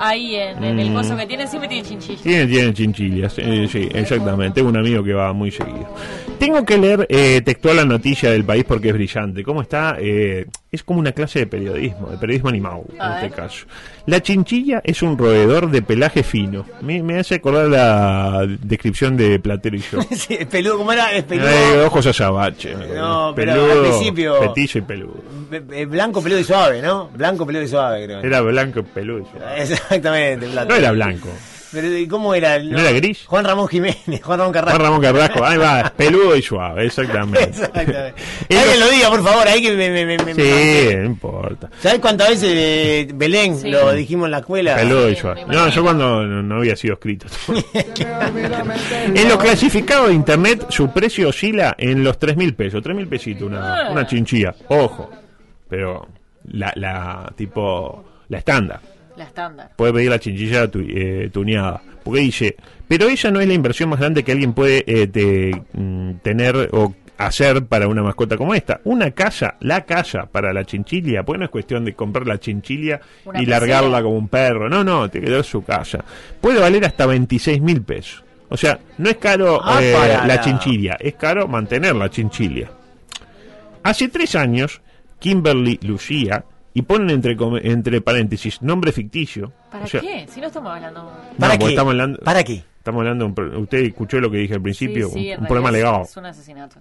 [0.00, 0.94] Ahí en, en el Mm.
[0.94, 2.22] coso que tiene, siempre tiene chinchilla.
[2.22, 4.54] Tiene, tiene chinchillas, eh, sí, exactamente.
[4.54, 5.92] Tengo un amigo que va muy seguido.
[6.38, 9.42] Tengo que leer eh, textual la noticia del país porque es brillante.
[9.42, 9.96] ¿Cómo está?
[9.98, 13.32] Eh, es como una clase de periodismo, de periodismo animado en A este ver.
[13.36, 13.66] caso.
[14.04, 16.66] La chinchilla es un roedor de pelaje fino.
[16.82, 20.00] Me, me hace acordar la descripción de Platero y yo.
[20.16, 21.12] Sí, peludo, ¿cómo era?
[21.12, 21.48] Es peludo.
[21.48, 22.74] Eh, ojos azabache.
[22.94, 25.14] No, pero peludo, al principio- Petizo y peludo.
[25.88, 27.08] Blanco, peludo y suave, ¿no?
[27.14, 28.20] Blanco, peludo y suave, creo.
[28.20, 29.26] Era blanco y peludo.
[29.56, 30.70] Exactamente, Blanco.
[30.70, 31.28] No era blanco.
[31.72, 32.58] Pero ¿y ¿cómo era?
[32.58, 33.24] ¿No era gris?
[33.26, 34.78] Juan Ramón Jiménez, Juan Ramón Carrasco.
[34.78, 37.42] Juan Ramón Carrasco, ahí va, peludo y suave, exactamente.
[37.50, 38.14] Exactamente.
[38.50, 39.90] Alguien lo- diga, por favor, ahí que me...
[39.90, 41.68] me, me, me- Sí, no importa.
[41.80, 43.70] ¿Sabes cuántas veces eh, Belén Sí.
[43.70, 44.76] lo dijimos en la escuela?
[44.76, 45.44] Peludo y suave.
[45.46, 47.26] No, yo cuando no, no había sido escrito.
[49.14, 52.82] en los clasificados de internet, su precio oscila en los 3 mil pesos.
[52.82, 53.90] 3 mil pesitos, una, Ah.
[53.90, 54.54] una chinchilla.
[54.68, 55.10] Ojo.
[55.68, 56.06] Pero
[56.44, 58.80] la, la tipo, la estándar.
[59.16, 59.70] La estándar.
[59.76, 61.80] Puede pedir la chinchilla tu- eh, tuneada.
[62.04, 65.62] Porque dice, pero ella no es la inversión más grande que alguien puede eh, te-
[65.72, 68.80] mm, tener o hacer para una mascota como esta.
[68.84, 73.00] Una casa, la casa para la chinchilla, pues no es cuestión de comprar la chinchilla
[73.24, 74.68] Una y largarla como un perro.
[74.68, 76.04] No, no, te quedó su casa.
[76.40, 78.22] Puede valer hasta 26 mil pesos.
[78.50, 79.92] O sea, no es caro Ah, eh,
[80.26, 82.68] la- chinchilla, es caro mantener la chinchilla.
[83.82, 84.80] Hace tres años,
[85.18, 86.44] Kimberly Lucía,
[86.76, 89.50] y ponen entre, entre paréntesis nombre ficticio.
[89.72, 90.26] ¿Para o sea, qué?
[90.28, 91.10] Si no estamos hablando...
[91.38, 91.68] ¿Para qué?
[91.68, 92.64] Estamos hablando, ¿Para qué?
[92.76, 96.02] Estamos hablando un usted escuchó lo que dije al principio, Sí, sí, un, problema legal.
[96.02, 96.76] Es un asesinato.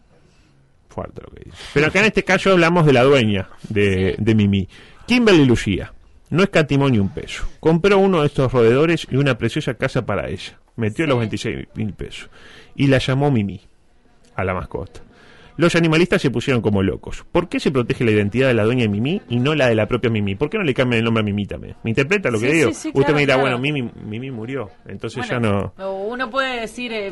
[0.89, 1.57] Fuerte lo que dice.
[1.73, 4.21] Pero acá en este caso hablamos de la dueña de, Sí.
[4.21, 4.67] de Mimi.
[5.07, 5.93] Kimberly Lucía.
[6.29, 7.45] No escatimó ni un peso.
[7.61, 10.59] Compró uno de estos roedores y una preciosa casa para ella.
[10.75, 11.09] Metió Sí.
[11.09, 12.29] los 26 mil pesos.
[12.75, 13.61] Y la llamó Mimi,
[14.35, 14.99] a la mascota.
[15.57, 17.25] Los animalistas se pusieron como locos.
[17.31, 19.75] ¿Por qué se protege la identidad de la dueña de Mimi y no la de
[19.75, 20.35] la propia Mimi?
[20.35, 21.75] ¿Por qué no le cambian el nombre a Mimi también?
[21.83, 22.69] ¿Me interpreta lo que Sí, digo?
[22.69, 23.41] sí, sí, Usted claro, me dirá, claro.
[23.41, 24.69] bueno, Mimi, Mimi murió.
[24.87, 25.73] Entonces ya no...
[26.07, 26.91] Uno puede decir...
[26.93, 27.11] eh,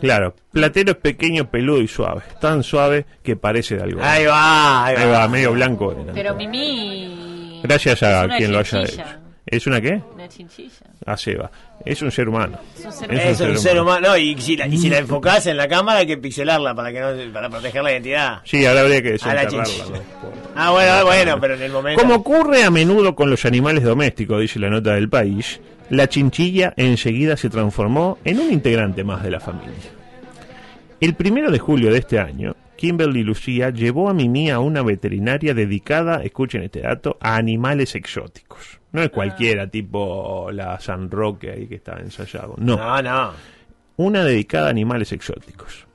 [0.00, 2.22] Claro, Platero es pequeño, peludo y suave.
[2.40, 4.00] Tan suave que parece de algo.
[4.02, 5.18] Ahí va, ahí Ahí va.
[5.20, 5.94] va, medio blanco.
[6.14, 7.60] pero Mimi...
[7.62, 9.02] Gracias a quien lo haya hecho.
[9.46, 10.02] ¿Es una qué?
[10.12, 10.72] Una chinchilla.
[11.06, 11.48] A Seba.
[11.84, 12.58] Es un ser humano.
[12.76, 14.08] Es un ser Es Es un ser humano.
[14.08, 16.92] No, y si la, y si la enfocás en la cámara hay que pixelarla para
[16.92, 18.40] que no, para proteger la identidad.
[18.44, 19.64] Sí, ahora habría que A la desenterrarla.
[19.64, 19.84] chinchilla.
[19.98, 20.02] ¿no?
[20.56, 22.02] Ah, bueno, ah, bueno, pero en el momento.
[22.02, 26.74] Como ocurre a menudo con los animales domésticos, dice la nota del país, la chinchilla
[26.76, 29.70] enseguida se transformó en un integrante más de la familia.
[31.00, 35.54] El primero de julio de este año, Kimberly Lucía llevó a Mimi a una veterinaria
[35.54, 38.80] dedicada, escuchen este dato, a animales exóticos.
[38.92, 42.54] No es cualquiera, tipo la San Roque ahí que está ensayado.
[42.58, 43.32] No, No, no.
[43.96, 45.86] una dedicada a animales exóticos.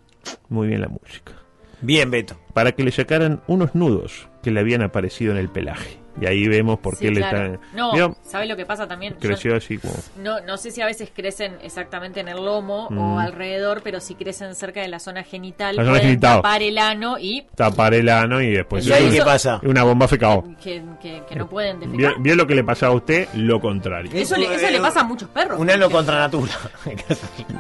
[0.50, 1.34] Muy bien la música.
[1.82, 2.38] Bien, Beto.
[2.54, 5.98] Para que le sacaran unos nudos que le habían aparecido en el pelaje.
[6.20, 7.58] Y ahí vemos por qué le está...
[7.74, 9.14] No, Vio, ¿sabe lo que pasa también?
[9.14, 9.94] Yo creció así como...
[10.18, 12.98] no, no sé si a veces crecen exactamente en el lomo Mm.
[12.98, 16.36] o alrededor, pero si crecen cerca de la zona genital, La zona pueden genital.
[16.38, 18.86] tapar el ano y Tapar el ano y después...
[18.86, 19.60] ¿Y ahí qué pasa?
[19.64, 20.44] Una bomba fecao.
[20.62, 22.16] que, que- que no pueden defecar.
[22.20, 24.12] vio lo que le pasaba a usted, lo contrario.
[24.14, 25.60] Eso, le, eso le pasa a muchos perros.
[25.60, 26.52] Un ano contra natura.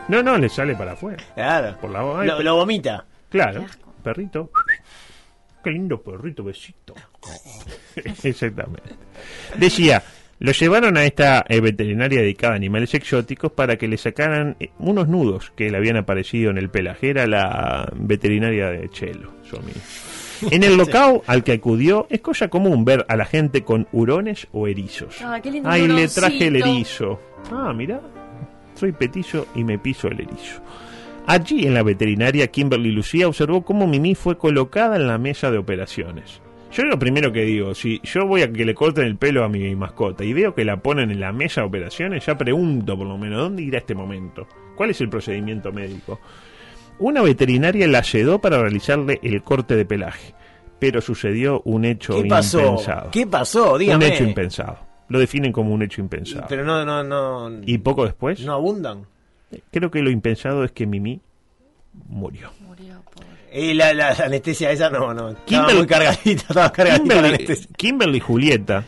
[0.08, 1.24] No, no, le sale para afuera.
[1.36, 1.78] claro.
[1.80, 2.02] Por la.
[2.26, 3.06] Lo, lo vomita.
[3.30, 3.66] Claro,
[4.04, 4.50] perrito.
[5.64, 6.96] Qué lindo perrito, besito.
[8.24, 8.96] Exactamente.
[9.58, 10.02] Decía,
[10.40, 14.72] lo llevaron a esta eh, veterinaria dedicada a animales exóticos para que le sacaran eh,
[14.80, 17.12] unos nudos que le habían aparecido en el pelaje.
[17.12, 19.80] Era la veterinaria de Chelo, su amigo.
[20.50, 24.48] En el local al que acudió es cosa común ver a la gente con hurones
[24.52, 25.18] o erizos.
[25.22, 27.20] Ah, qué lindo Ay, le traje el erizo.
[27.52, 28.02] Ah, mira,
[28.74, 30.60] soy petizo y me piso el erizo.
[31.28, 35.58] Allí en la veterinaria, Kimberly Lucía observó cómo Mimi fue colocada en la mesa de
[35.58, 36.42] operaciones.
[36.74, 39.50] Yo lo primero que digo, si yo voy a que le corten el pelo a
[39.50, 43.08] mi mascota y veo que la ponen en la mesa de operaciones, ya pregunto por
[43.08, 44.48] lo menos, ¿dónde irá este momento?
[44.76, 46.20] ¿Cuál es el procedimiento médico?
[47.00, 50.34] Una veterinaria la sedó para realizarle el corte de pelaje,
[50.80, 52.62] pero sucedió un hecho ¿Qué pasó?
[52.62, 53.12] impensado.
[53.12, 53.74] ¿Qué pasó?
[53.74, 54.80] Un hecho impensado.
[55.10, 56.46] Lo definen como un hecho impensado.
[56.48, 57.62] Pero no, no, no.
[57.66, 59.08] Y poco después, no abundan.
[59.72, 61.22] Creo que lo impensado es que Mimi
[62.08, 62.50] murió.
[63.54, 65.30] Y la, la- la anestesia esa no, no.
[65.30, 67.68] Estaba Kimberly- muy cargadita, estaba cargadita la Kimberly, anestesia.
[67.76, 68.84] Kimberly Julieta,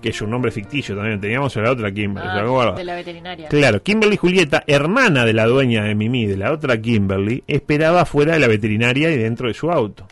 [0.00, 2.28] que es un nombre ficticio también, teníamos a la otra Kimberly.
[2.32, 3.48] Ah, de la veterinaria.
[3.48, 8.32] Claro, Kimberly Julieta, hermana de la dueña de Mimi, de la otra Kimberly, esperaba fuera
[8.32, 10.08] de la veterinaria y dentro de su auto.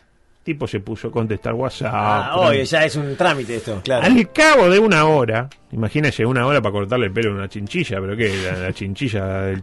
[0.48, 1.92] Tipo se puso a contestar WhatsApp.
[1.94, 4.06] Ah, obvio, ya es un trámite esto, claro.
[4.06, 8.00] Al cabo de una hora, imagínese una hora para cortarle el pelo a una chinchilla,
[8.00, 8.32] pero ¿qué?
[8.42, 9.62] La, la chinchilla del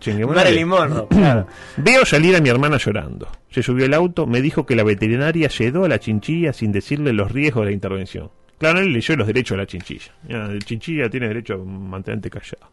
[0.67, 1.47] Monroe, claro.
[1.77, 3.27] Veo salir a mi hermana llorando.
[3.49, 7.13] Se subió al auto, me dijo que la veterinaria sedó a la chinchilla sin decirle
[7.13, 8.29] los riesgos de la intervención.
[8.59, 10.11] Claro, él leyó los derechos de la chinchilla.
[10.27, 12.69] El chinchilla tiene derecho a mantenerte callado.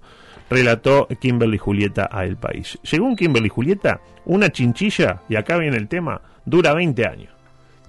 [0.51, 2.79] Relató Kimberly Julieta a El País.
[2.83, 7.33] Según Kimberly Julieta, una chinchilla, y acá viene el tema, dura 20 años.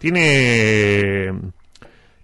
[0.03, 1.27] Tiene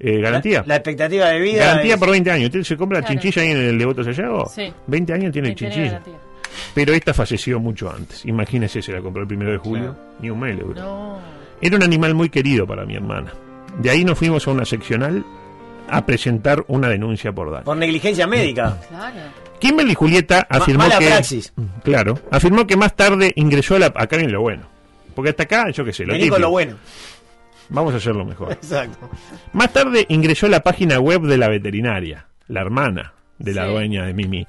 [0.01, 0.63] eh, garantía.
[0.67, 1.65] La expectativa de vida.
[1.65, 2.45] Garantía es- por 20 años.
[2.47, 3.21] ¿Usted se compra la Claro.
[3.21, 4.49] chinchilla ahí en el Devoto Sayago?
[4.53, 4.71] Sí.
[4.87, 6.01] 20 años tiene chinchilla.
[6.73, 8.25] Pero esta falleció mucho antes.
[8.25, 9.95] Imagínese, se la compró el primero de julio.
[10.19, 10.81] Ni un mes le duró.
[10.81, 11.19] No.
[11.61, 13.31] Era un animal muy querido para mi hermana.
[13.81, 15.23] De ahí nos fuimos a una seccional
[15.89, 17.63] a presentar una denuncia por daño.
[17.63, 18.77] Por negligencia médica.
[18.89, 19.15] Claro.
[19.59, 21.51] Kimberly Julieta Ma- afirmó mala que praxis.
[21.83, 24.63] claro, afirmó que más tarde ingresó a la acá viene lo bueno.
[25.13, 26.39] Porque hasta acá, yo qué sé, lo Vení con típico.
[26.39, 26.75] lo bueno.
[27.69, 28.51] Vamos a hacerlo mejor.
[28.51, 29.09] Exacto.
[29.53, 33.71] Más tarde ingresó a la página web de la veterinaria, la hermana de la Sí.
[33.71, 34.47] dueña de Mimi,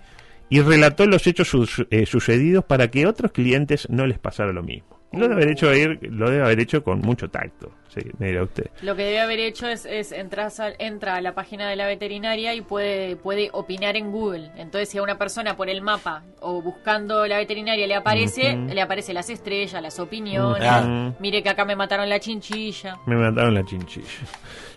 [0.49, 4.63] y relató los hechos sus- eh, sucedidos para que otros clientes no les pasara lo
[4.63, 5.00] mismo.
[5.13, 8.45] Lo debe haber hecho ir- lo debe haber hecho con mucho tacto, sí, me dirá
[8.45, 8.71] usted.
[8.83, 11.87] Lo que debe haber hecho es, es entrar a- entra a la página de la
[11.89, 14.51] veterinaria y puede, puede opinar en Google.
[14.57, 18.81] Entonces, si a una persona por el mapa o buscando la veterinaria le aparece, le
[18.81, 20.63] aparece las estrellas, las opiniones.
[20.85, 21.15] Ujú.
[21.19, 22.97] Mire que acá me mataron la chinchilla.
[23.07, 24.07] Me mataron la chinchilla.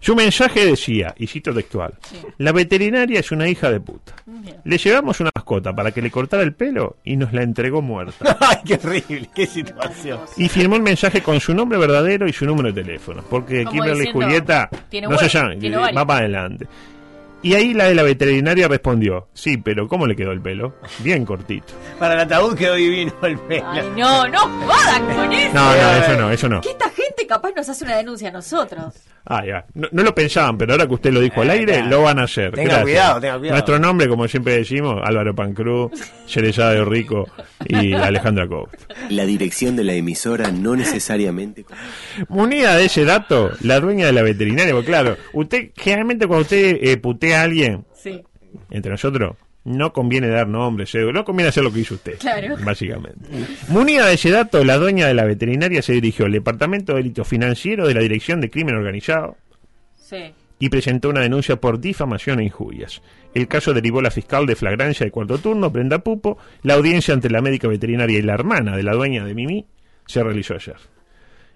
[0.04, 1.94] Su mensaje decía, y cito textual,
[2.38, 4.14] la veterinaria es una hija de puta.
[4.26, 4.58] Bien.
[4.66, 8.38] Le llevamos una mascota para que le cortara el pelo y nos la entregó muerta.
[8.42, 10.20] Ay, qué horrible, qué situación.
[10.36, 13.24] Y firmó el mensaje con su nombre verdadero y su número de teléfono.
[13.30, 16.68] Porque Kimberly diciendo, Julieta tiene no se huevo, llama, tiene va para adelante.
[17.44, 20.76] Y ahí la de la veterinaria respondió, sí, pero ¿cómo le quedó el pelo?
[21.00, 21.74] Bien cortito.
[22.00, 23.66] Para el ataúd quedó divino el pelo.
[23.70, 25.54] Ay, no, no jodan con eso.
[25.54, 26.62] No, no, eso no, eso no.
[26.62, 28.94] Que esta gente capaz nos hace una denuncia a nosotros.
[29.26, 29.66] Ah, ya.
[29.74, 31.90] No, no lo pensaban, pero ahora que usted lo dijo al Eh, aire, claro.
[31.90, 32.52] lo van a hacer.
[32.54, 32.84] Tenga Gracias.
[32.84, 33.56] cuidado, tenga cuidado.
[33.56, 35.92] Nuestro nombre, como siempre decimos, Álvaro Pancruz,
[36.28, 37.30] Yerezada de Rico
[37.66, 38.78] y Alejandra Costa.
[39.10, 41.66] La dirección de la emisora no necesariamente...
[42.30, 46.78] Munida de ese dato, la dueña de la veterinaria, porque claro, usted, generalmente cuando usted
[46.82, 48.22] eh, putea a alguien, Sí.
[48.72, 52.18] entre nosotros, no conviene dar nombres, cédula, no conviene hacer lo que hizo usted.
[52.20, 52.56] Claro.
[52.64, 53.20] Básicamente.
[53.70, 57.28] Munida de ese dato, la dueña de la veterinaria se dirigió al Departamento de Delitos
[57.28, 59.38] Financieros de la Dirección de Crimen Organizado
[59.96, 60.34] Sí.
[60.60, 63.02] y presentó una denuncia por difamación e injurias.
[63.34, 66.38] El caso derivó a la fiscal de flagrancia de cuarto turno, Brenda Pupo.
[66.62, 69.66] La audiencia ante la médica veterinaria y la hermana de la dueña de Mimi
[70.06, 70.76] se realizó ayer.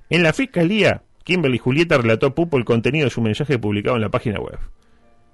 [0.09, 4.01] En la fiscalía, Kimberly Julieta relató a Pupo el contenido de su mensaje publicado en
[4.01, 4.57] la página web.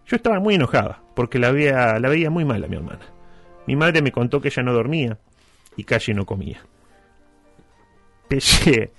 [0.07, 3.05] Yo estaba muy enojada porque la, veía, la veía muy mal a mi hermana.
[3.67, 5.17] Mi madre me contó que ella no dormía
[5.77, 6.61] y casi no comía.
[8.27, 8.91] Pese...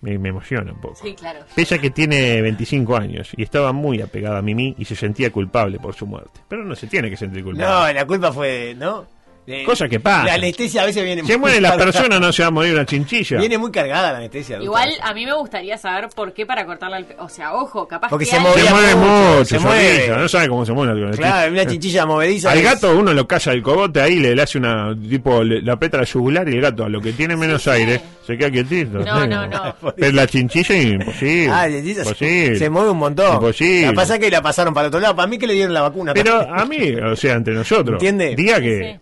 [0.00, 0.96] Me, me emociona un poco.
[0.96, 1.40] Sí, claro.
[1.54, 5.32] Pese a que tiene 25 años y estaba muy apegada a Mimi y se sentía
[5.32, 6.40] culpable por su muerte.
[6.46, 7.66] Pero no se tiene que sentir culpable.
[7.66, 9.06] No, la culpa fue, ¿no?
[9.46, 10.26] Eh, Cosas que pasan.
[10.26, 11.92] La anestesia a veces viene Se muy mueren las cargada.
[11.92, 13.38] personas, no se va a morir una chinchilla.
[13.38, 14.58] Viene muy cargada la anestesia.
[14.62, 17.86] Igual a mí me gustaría saber por qué para cortarle el pe- O sea, ojo,
[17.86, 20.08] capaz Porque que se Se mueve mucho, se se mueve.
[20.16, 20.94] no sabe cómo se mueve.
[21.00, 22.50] la Claro, una chinchilla movediza.
[22.52, 25.60] Al es- gato uno lo calla el cogote ahí, le, le hace una, tipo, le,
[25.60, 28.50] le aprieta la yugular y el gato, a lo que tiene menos aire, se queda
[28.50, 29.00] quietito.
[29.00, 29.74] No, no, no.
[29.96, 31.50] Pero la chinchilla imposible.
[31.50, 32.58] Ah, la chinchilla se- imposible.
[32.58, 33.34] se mueve un montón.
[33.34, 33.82] Imposible.
[33.82, 35.14] Lo que pasa es que la pasaron para el otro lado.
[35.16, 36.14] Para mí que le dieron la vacuna.
[36.14, 38.34] Pero a mí, o sea, entre nosotros, ¿Entiende?
[38.34, 39.00] diga Sí, que sí.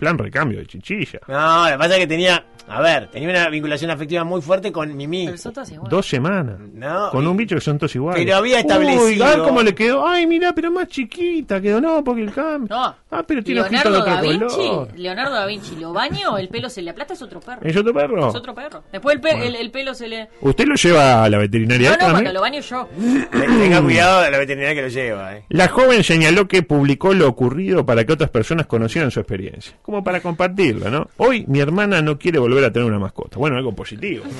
[0.00, 1.20] Plan recambio de chinchilla.
[1.28, 2.44] No, lo que pasa es que tenía.
[2.68, 5.26] A ver, tenía una vinculación afectiva muy fuerte con Mimi.
[5.26, 5.90] Pero son todas iguales.
[5.90, 6.56] Dos semanas.
[6.72, 8.24] No, Con y- un bicho que son todos iguales.
[8.24, 10.06] Pero había Uy, establecido- ah, cómo le quedó.
[10.06, 11.80] Ay, mira, pero más chiquita quedó.
[11.80, 12.68] No, porque el cambio.
[12.76, 12.94] No.
[13.10, 14.88] Ah, pero tiene Leonardo da Vinci, color.
[14.96, 17.60] Leonardo da Vinci lo baño, el pelo se le aplasta, es otro perro.
[17.64, 18.28] ¿Es otro perro?
[18.28, 18.84] Es otro perro.
[18.92, 20.28] Después el, pe- el, el pelo se le.
[20.40, 22.88] ¿Usted lo lleva a la veterinaria No, no, cuando lo baño yo.
[23.32, 25.36] Te- Tenga cuidado de la veterinaria que lo lleva.
[25.36, 25.44] Eh.
[25.48, 30.04] La joven señaló que publicó lo ocurrido para que otras personas conocieran su experiencia, como
[30.04, 31.08] para compartirla, ¿no?
[31.16, 33.38] Hoy mi hermana no quiere volver a tener una mascota.
[33.38, 34.24] Bueno, algo positivo.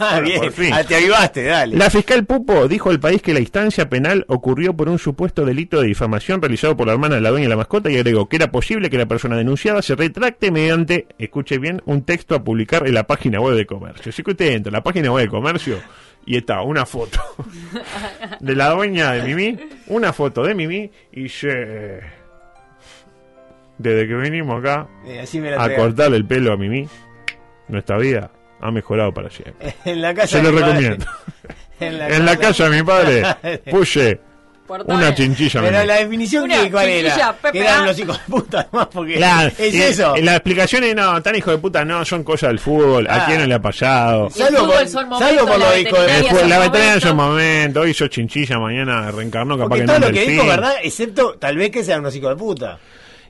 [0.00, 0.40] Ah, bien.
[0.40, 0.72] Por fin.
[0.72, 1.76] Ah, te avivaste, dale.
[1.76, 5.80] La fiscal Pupo dijo al país que la instancia penal ocurrió por un supuesto delito
[5.80, 8.36] de difamación realizado por la hermana de la dueña de la mascota y agregó que
[8.36, 12.86] era posible que la persona denunciada se retracte mediante, escuche bien, un texto a publicar
[12.86, 14.10] en la página web de comercio.
[14.10, 15.78] Así que usted entra a la página web de comercio
[16.24, 17.20] y está una foto
[18.40, 22.00] de la dueña de Mimi, una foto de Mimi y dice,
[23.78, 26.88] desde que vinimos acá Eh, así me la a cortarle el pelo a Mimi,
[27.68, 29.74] nuestra vida ha mejorado para siempre.
[29.84, 30.72] En la casa lo mi padre.
[30.72, 31.06] recomiendo.
[31.80, 33.22] En En la casa de mi padre
[33.70, 34.18] puse
[34.66, 34.96] Portones.
[34.98, 35.62] una chinchilla.
[35.62, 37.36] Pero la definición Una que cuál era.
[37.52, 37.86] Que eran ah.
[37.86, 40.14] los hijos de puta nomás porque Claro, es y- eso.
[40.16, 43.06] y las explicaciones no, tan hijo de puta, no, son cosas del fútbol.
[43.08, 43.26] ¿A Ah.
[43.26, 44.28] quién no le ha pasado?
[44.28, 47.14] Salvo por- la los hijos de- son la veterinaria en su momentos.
[47.14, 50.46] momento, hoy hizo chinchilla, mañana reencarnó capaz Porque que todo no lo en que dijo,
[50.46, 50.74] ¿verdad?
[50.82, 52.78] Excepto tal vez que sean unos hijos de puta.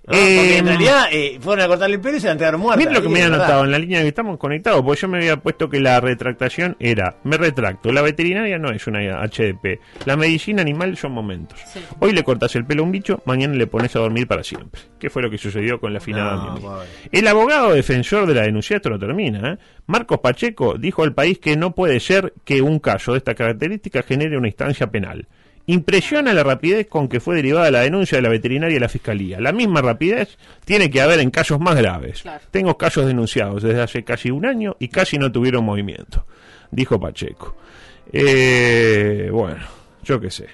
[0.08, 0.16] ¿No?
[0.16, 2.78] Eh, Porque en realidad eh, fueron a cortarle el pelo y se la entregaron muerta.
[2.78, 5.18] Miren lo que me han anotado en la línea que estamos conectados, porque yo me
[5.18, 10.16] había puesto que la retractación era, me retracto, la veterinaria no es una HDP, la
[10.16, 11.58] medicina animal son momentos.
[11.72, 11.80] Sí.
[12.00, 14.80] Hoy le cortas el pelo a un bicho, mañana le pones a dormir para siempre.
[14.98, 16.80] ¿Qué fue lo que sucedió con la finada No.
[17.12, 19.58] El abogado defensor de la denuncia, esto no termina, ¿eh?
[19.86, 24.02] Marcos Pacheco dijo al país que no puede ser que un caso de esta característica
[24.02, 25.26] genere una instancia penal.
[25.70, 29.38] Impresiona la rapidez con que fue derivada la denuncia de la veterinaria y la fiscalía.
[29.40, 32.22] La misma rapidez tiene que haber en casos más graves.
[32.22, 32.40] Claro.
[32.50, 36.24] Tengo casos denunciados desde hace casi un año y casi no tuvieron movimiento,
[36.70, 37.54] dijo Pacheco.
[38.12, 39.64] Eh, bueno,
[40.02, 40.46] yo qué sé.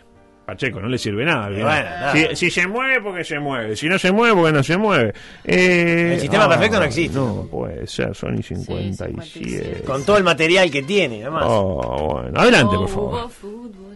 [0.44, 1.48] Pacheco no le sirve nada.
[1.48, 2.12] bueno, nada.
[2.12, 3.76] si, si se mueve, porque se mueve.
[3.76, 5.14] Si no se mueve, porque no se mueve.
[5.42, 7.16] Eh, El sistema perfecto no existe.
[7.16, 8.94] No, puede ser, Sony 57.
[9.22, 9.82] 57.
[9.86, 11.44] Con todo el material que tiene, además.
[11.46, 12.38] Oh, bueno.
[12.38, 13.14] Adelante, por Oh, favor.
[13.20, 13.93] hubo fútbol.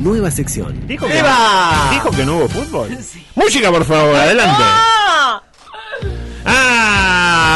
[0.00, 0.86] Nueva sección.
[0.86, 1.88] Dijo que, ¡Viva!
[1.92, 2.90] dijo que no hubo fútbol.
[3.34, 4.62] Música, por favor, adelante.
[4.62, 5.42] ¡Ah!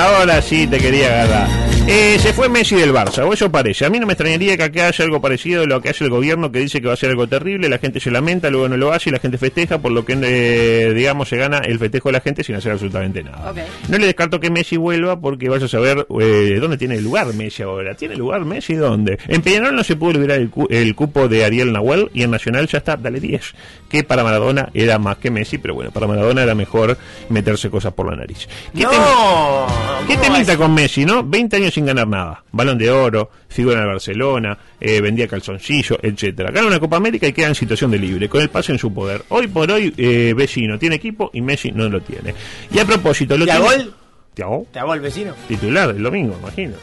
[0.01, 1.69] Ah, ahora sí te quería agarrar.
[1.91, 3.87] Eh, se fue Messi del Barça, o eso parece.
[3.87, 6.11] A mí no me extrañaría que acá haya algo parecido a lo que hace el
[6.11, 8.77] gobierno, que dice que va a ser algo terrible, la gente se lamenta, luego no
[8.77, 12.11] lo hace y la gente festeja, por lo que, eh, digamos, se gana el festejo
[12.11, 13.55] de la gente sin hacer absolutamente nada.
[13.89, 17.63] No le descarto que Messi vuelva porque vaya a saber eh, dónde tiene lugar Messi
[17.63, 17.95] ahora.
[17.95, 19.19] ¿Tiene lugar Messi dónde?
[19.27, 22.31] En Peñarol no se pudo liberar el, cu- el cupo de Ariel Nahuel y en
[22.31, 23.55] Nacional ya está, dale 10.
[23.89, 26.99] Que para Maradona era más que Messi, pero bueno, para Maradona era mejor
[27.31, 28.47] meterse cosas por la nariz.
[28.77, 29.88] ¿Qué no.
[30.07, 30.59] ¿Qué ¿Cómo te va a minta ser?
[30.59, 31.22] con Messi, no?
[31.24, 32.44] 20 años sin ganar nada.
[32.53, 36.51] Balón de oro, figura en el Barcelona, eh, vendía calzoncillo, etcétera.
[36.51, 38.92] Gana una Copa América y queda en situación de libre, con el pase en su
[38.92, 39.22] poder.
[39.29, 42.35] Hoy por hoy, eh, vecino tiene equipo y Messi no lo tiene.
[42.72, 43.68] Y a propósito, lo ¿Tiago?
[43.68, 43.90] tiene...
[44.35, 44.66] ¿Tiago?
[44.72, 45.35] ¿Te hago el vecino?
[45.48, 46.74] Titular el domingo, imagino.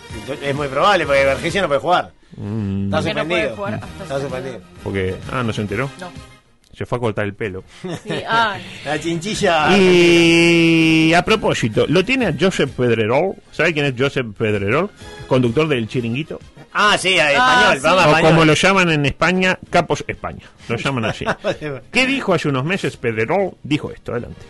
[0.44, 2.12] Es muy probable porque Vergesio no puede jugar.
[2.36, 3.56] Mm, Está ¿Por qué no puede suspendido.
[3.56, 3.74] jugar?
[3.82, 4.54] Ah, está suspendido.
[4.54, 4.62] suspendido.
[4.84, 5.16] porque...
[5.32, 5.90] Ah, no se enteró.
[6.02, 6.35] No.
[6.76, 7.64] Se fue a cortar el pelo.
[8.04, 9.78] Sí, ah, La chinchilla.
[9.78, 13.36] Y a propósito, lo tiene a Joseph Pedrerol.
[13.52, 14.90] ¿Sabe quién es Joseph Pedrerol?
[15.28, 16.40] Conductor del Chiringuito.
[16.74, 17.76] Ah, sí, a- Ah, español.
[17.78, 17.80] sí.
[17.84, 18.30] Vamos, O español.
[18.32, 20.44] como lo llaman en España, Capos España.
[20.68, 21.26] Lo llaman así.
[21.92, 23.52] ¿Qué dijo hace unos meses Pedrerol?
[23.64, 24.42] Dijo esto, adelante.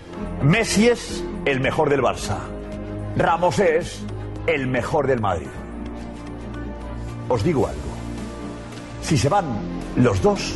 [0.41, 2.37] Messi es el mejor del Barça.
[3.15, 4.01] Ramos es
[4.47, 5.47] el mejor del Madrid.
[7.29, 7.81] Os digo algo.
[9.01, 9.45] Si se van
[9.95, 10.55] los dos,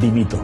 [0.00, 0.40] dimito.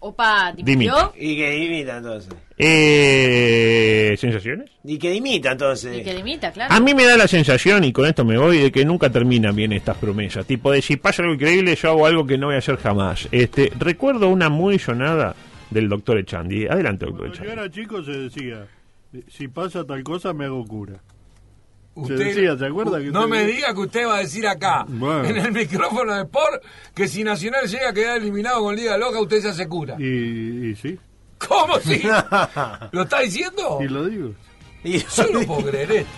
[0.00, 0.64] opa, Dimito.
[0.70, 1.12] ¿dimitió?
[1.18, 2.34] Y que dimita entonces.
[2.58, 4.70] Eh, ¿Sensaciones?
[4.84, 5.98] Y que dimita entonces.
[5.98, 6.72] Y que dimita, claro.
[6.74, 9.54] A mí me da la sensación, y con esto me voy, de que nunca terminan
[9.54, 10.46] bien estas promesas.
[10.46, 13.28] Tipo de si pasa algo increíble, yo hago algo que no voy a hacer jamás.
[13.30, 15.34] Este, recuerdo una muy sonada
[15.70, 16.66] del doctor Echandi.
[16.66, 17.60] Adelante, doctor Cuando yo Echandi.
[17.60, 18.66] era chico se decía,
[19.28, 20.94] si pasa tal cosa me hago cura.
[21.94, 24.84] Usted, decía, ¿se acuerda que no usted- me diga que usted va a decir acá,
[24.88, 25.24] Bueno.
[25.24, 26.62] en el micrófono de Sport,
[26.94, 29.96] que si Nacional llega a quedar eliminado con Liga Loca, usted se hace cura.
[29.98, 30.98] Y, y sí,
[31.38, 32.02] ¿Cómo sí?
[32.92, 33.78] ¿Lo está diciendo?
[33.82, 34.32] y lo digo.
[34.84, 36.10] Y Yo no puedo creer esto.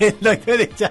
[0.00, 0.90] el doctor.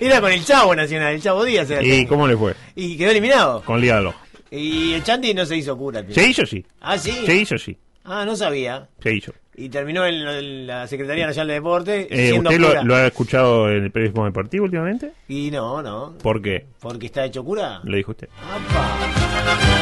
[0.00, 1.68] Era con el Chavo Nacional, el Chavo Díaz.
[1.70, 2.54] era ¿Y cómo le fue?
[2.74, 3.62] Y quedó eliminado.
[3.62, 4.14] Con Lialo.
[4.50, 6.04] Y el Chanti no se hizo cura.
[6.10, 6.64] Se hizo sí.
[6.80, 7.12] Ah, sí.
[7.26, 7.76] Se hizo sí.
[8.04, 8.88] Ah, no sabía.
[9.02, 9.32] Se hizo.
[9.58, 13.70] Y terminó en, en la Secretaría Nacional de Deporte Eh, siendo ¿Usted lo ha escuchado
[13.70, 15.12] en el periodismo deportivo últimamente?
[15.28, 16.12] Y no, no.
[16.22, 16.66] ¿Por qué?
[16.80, 17.80] Porque está hecho cura.
[17.84, 18.28] Lo dijo usted.
[18.42, 19.75] Apa.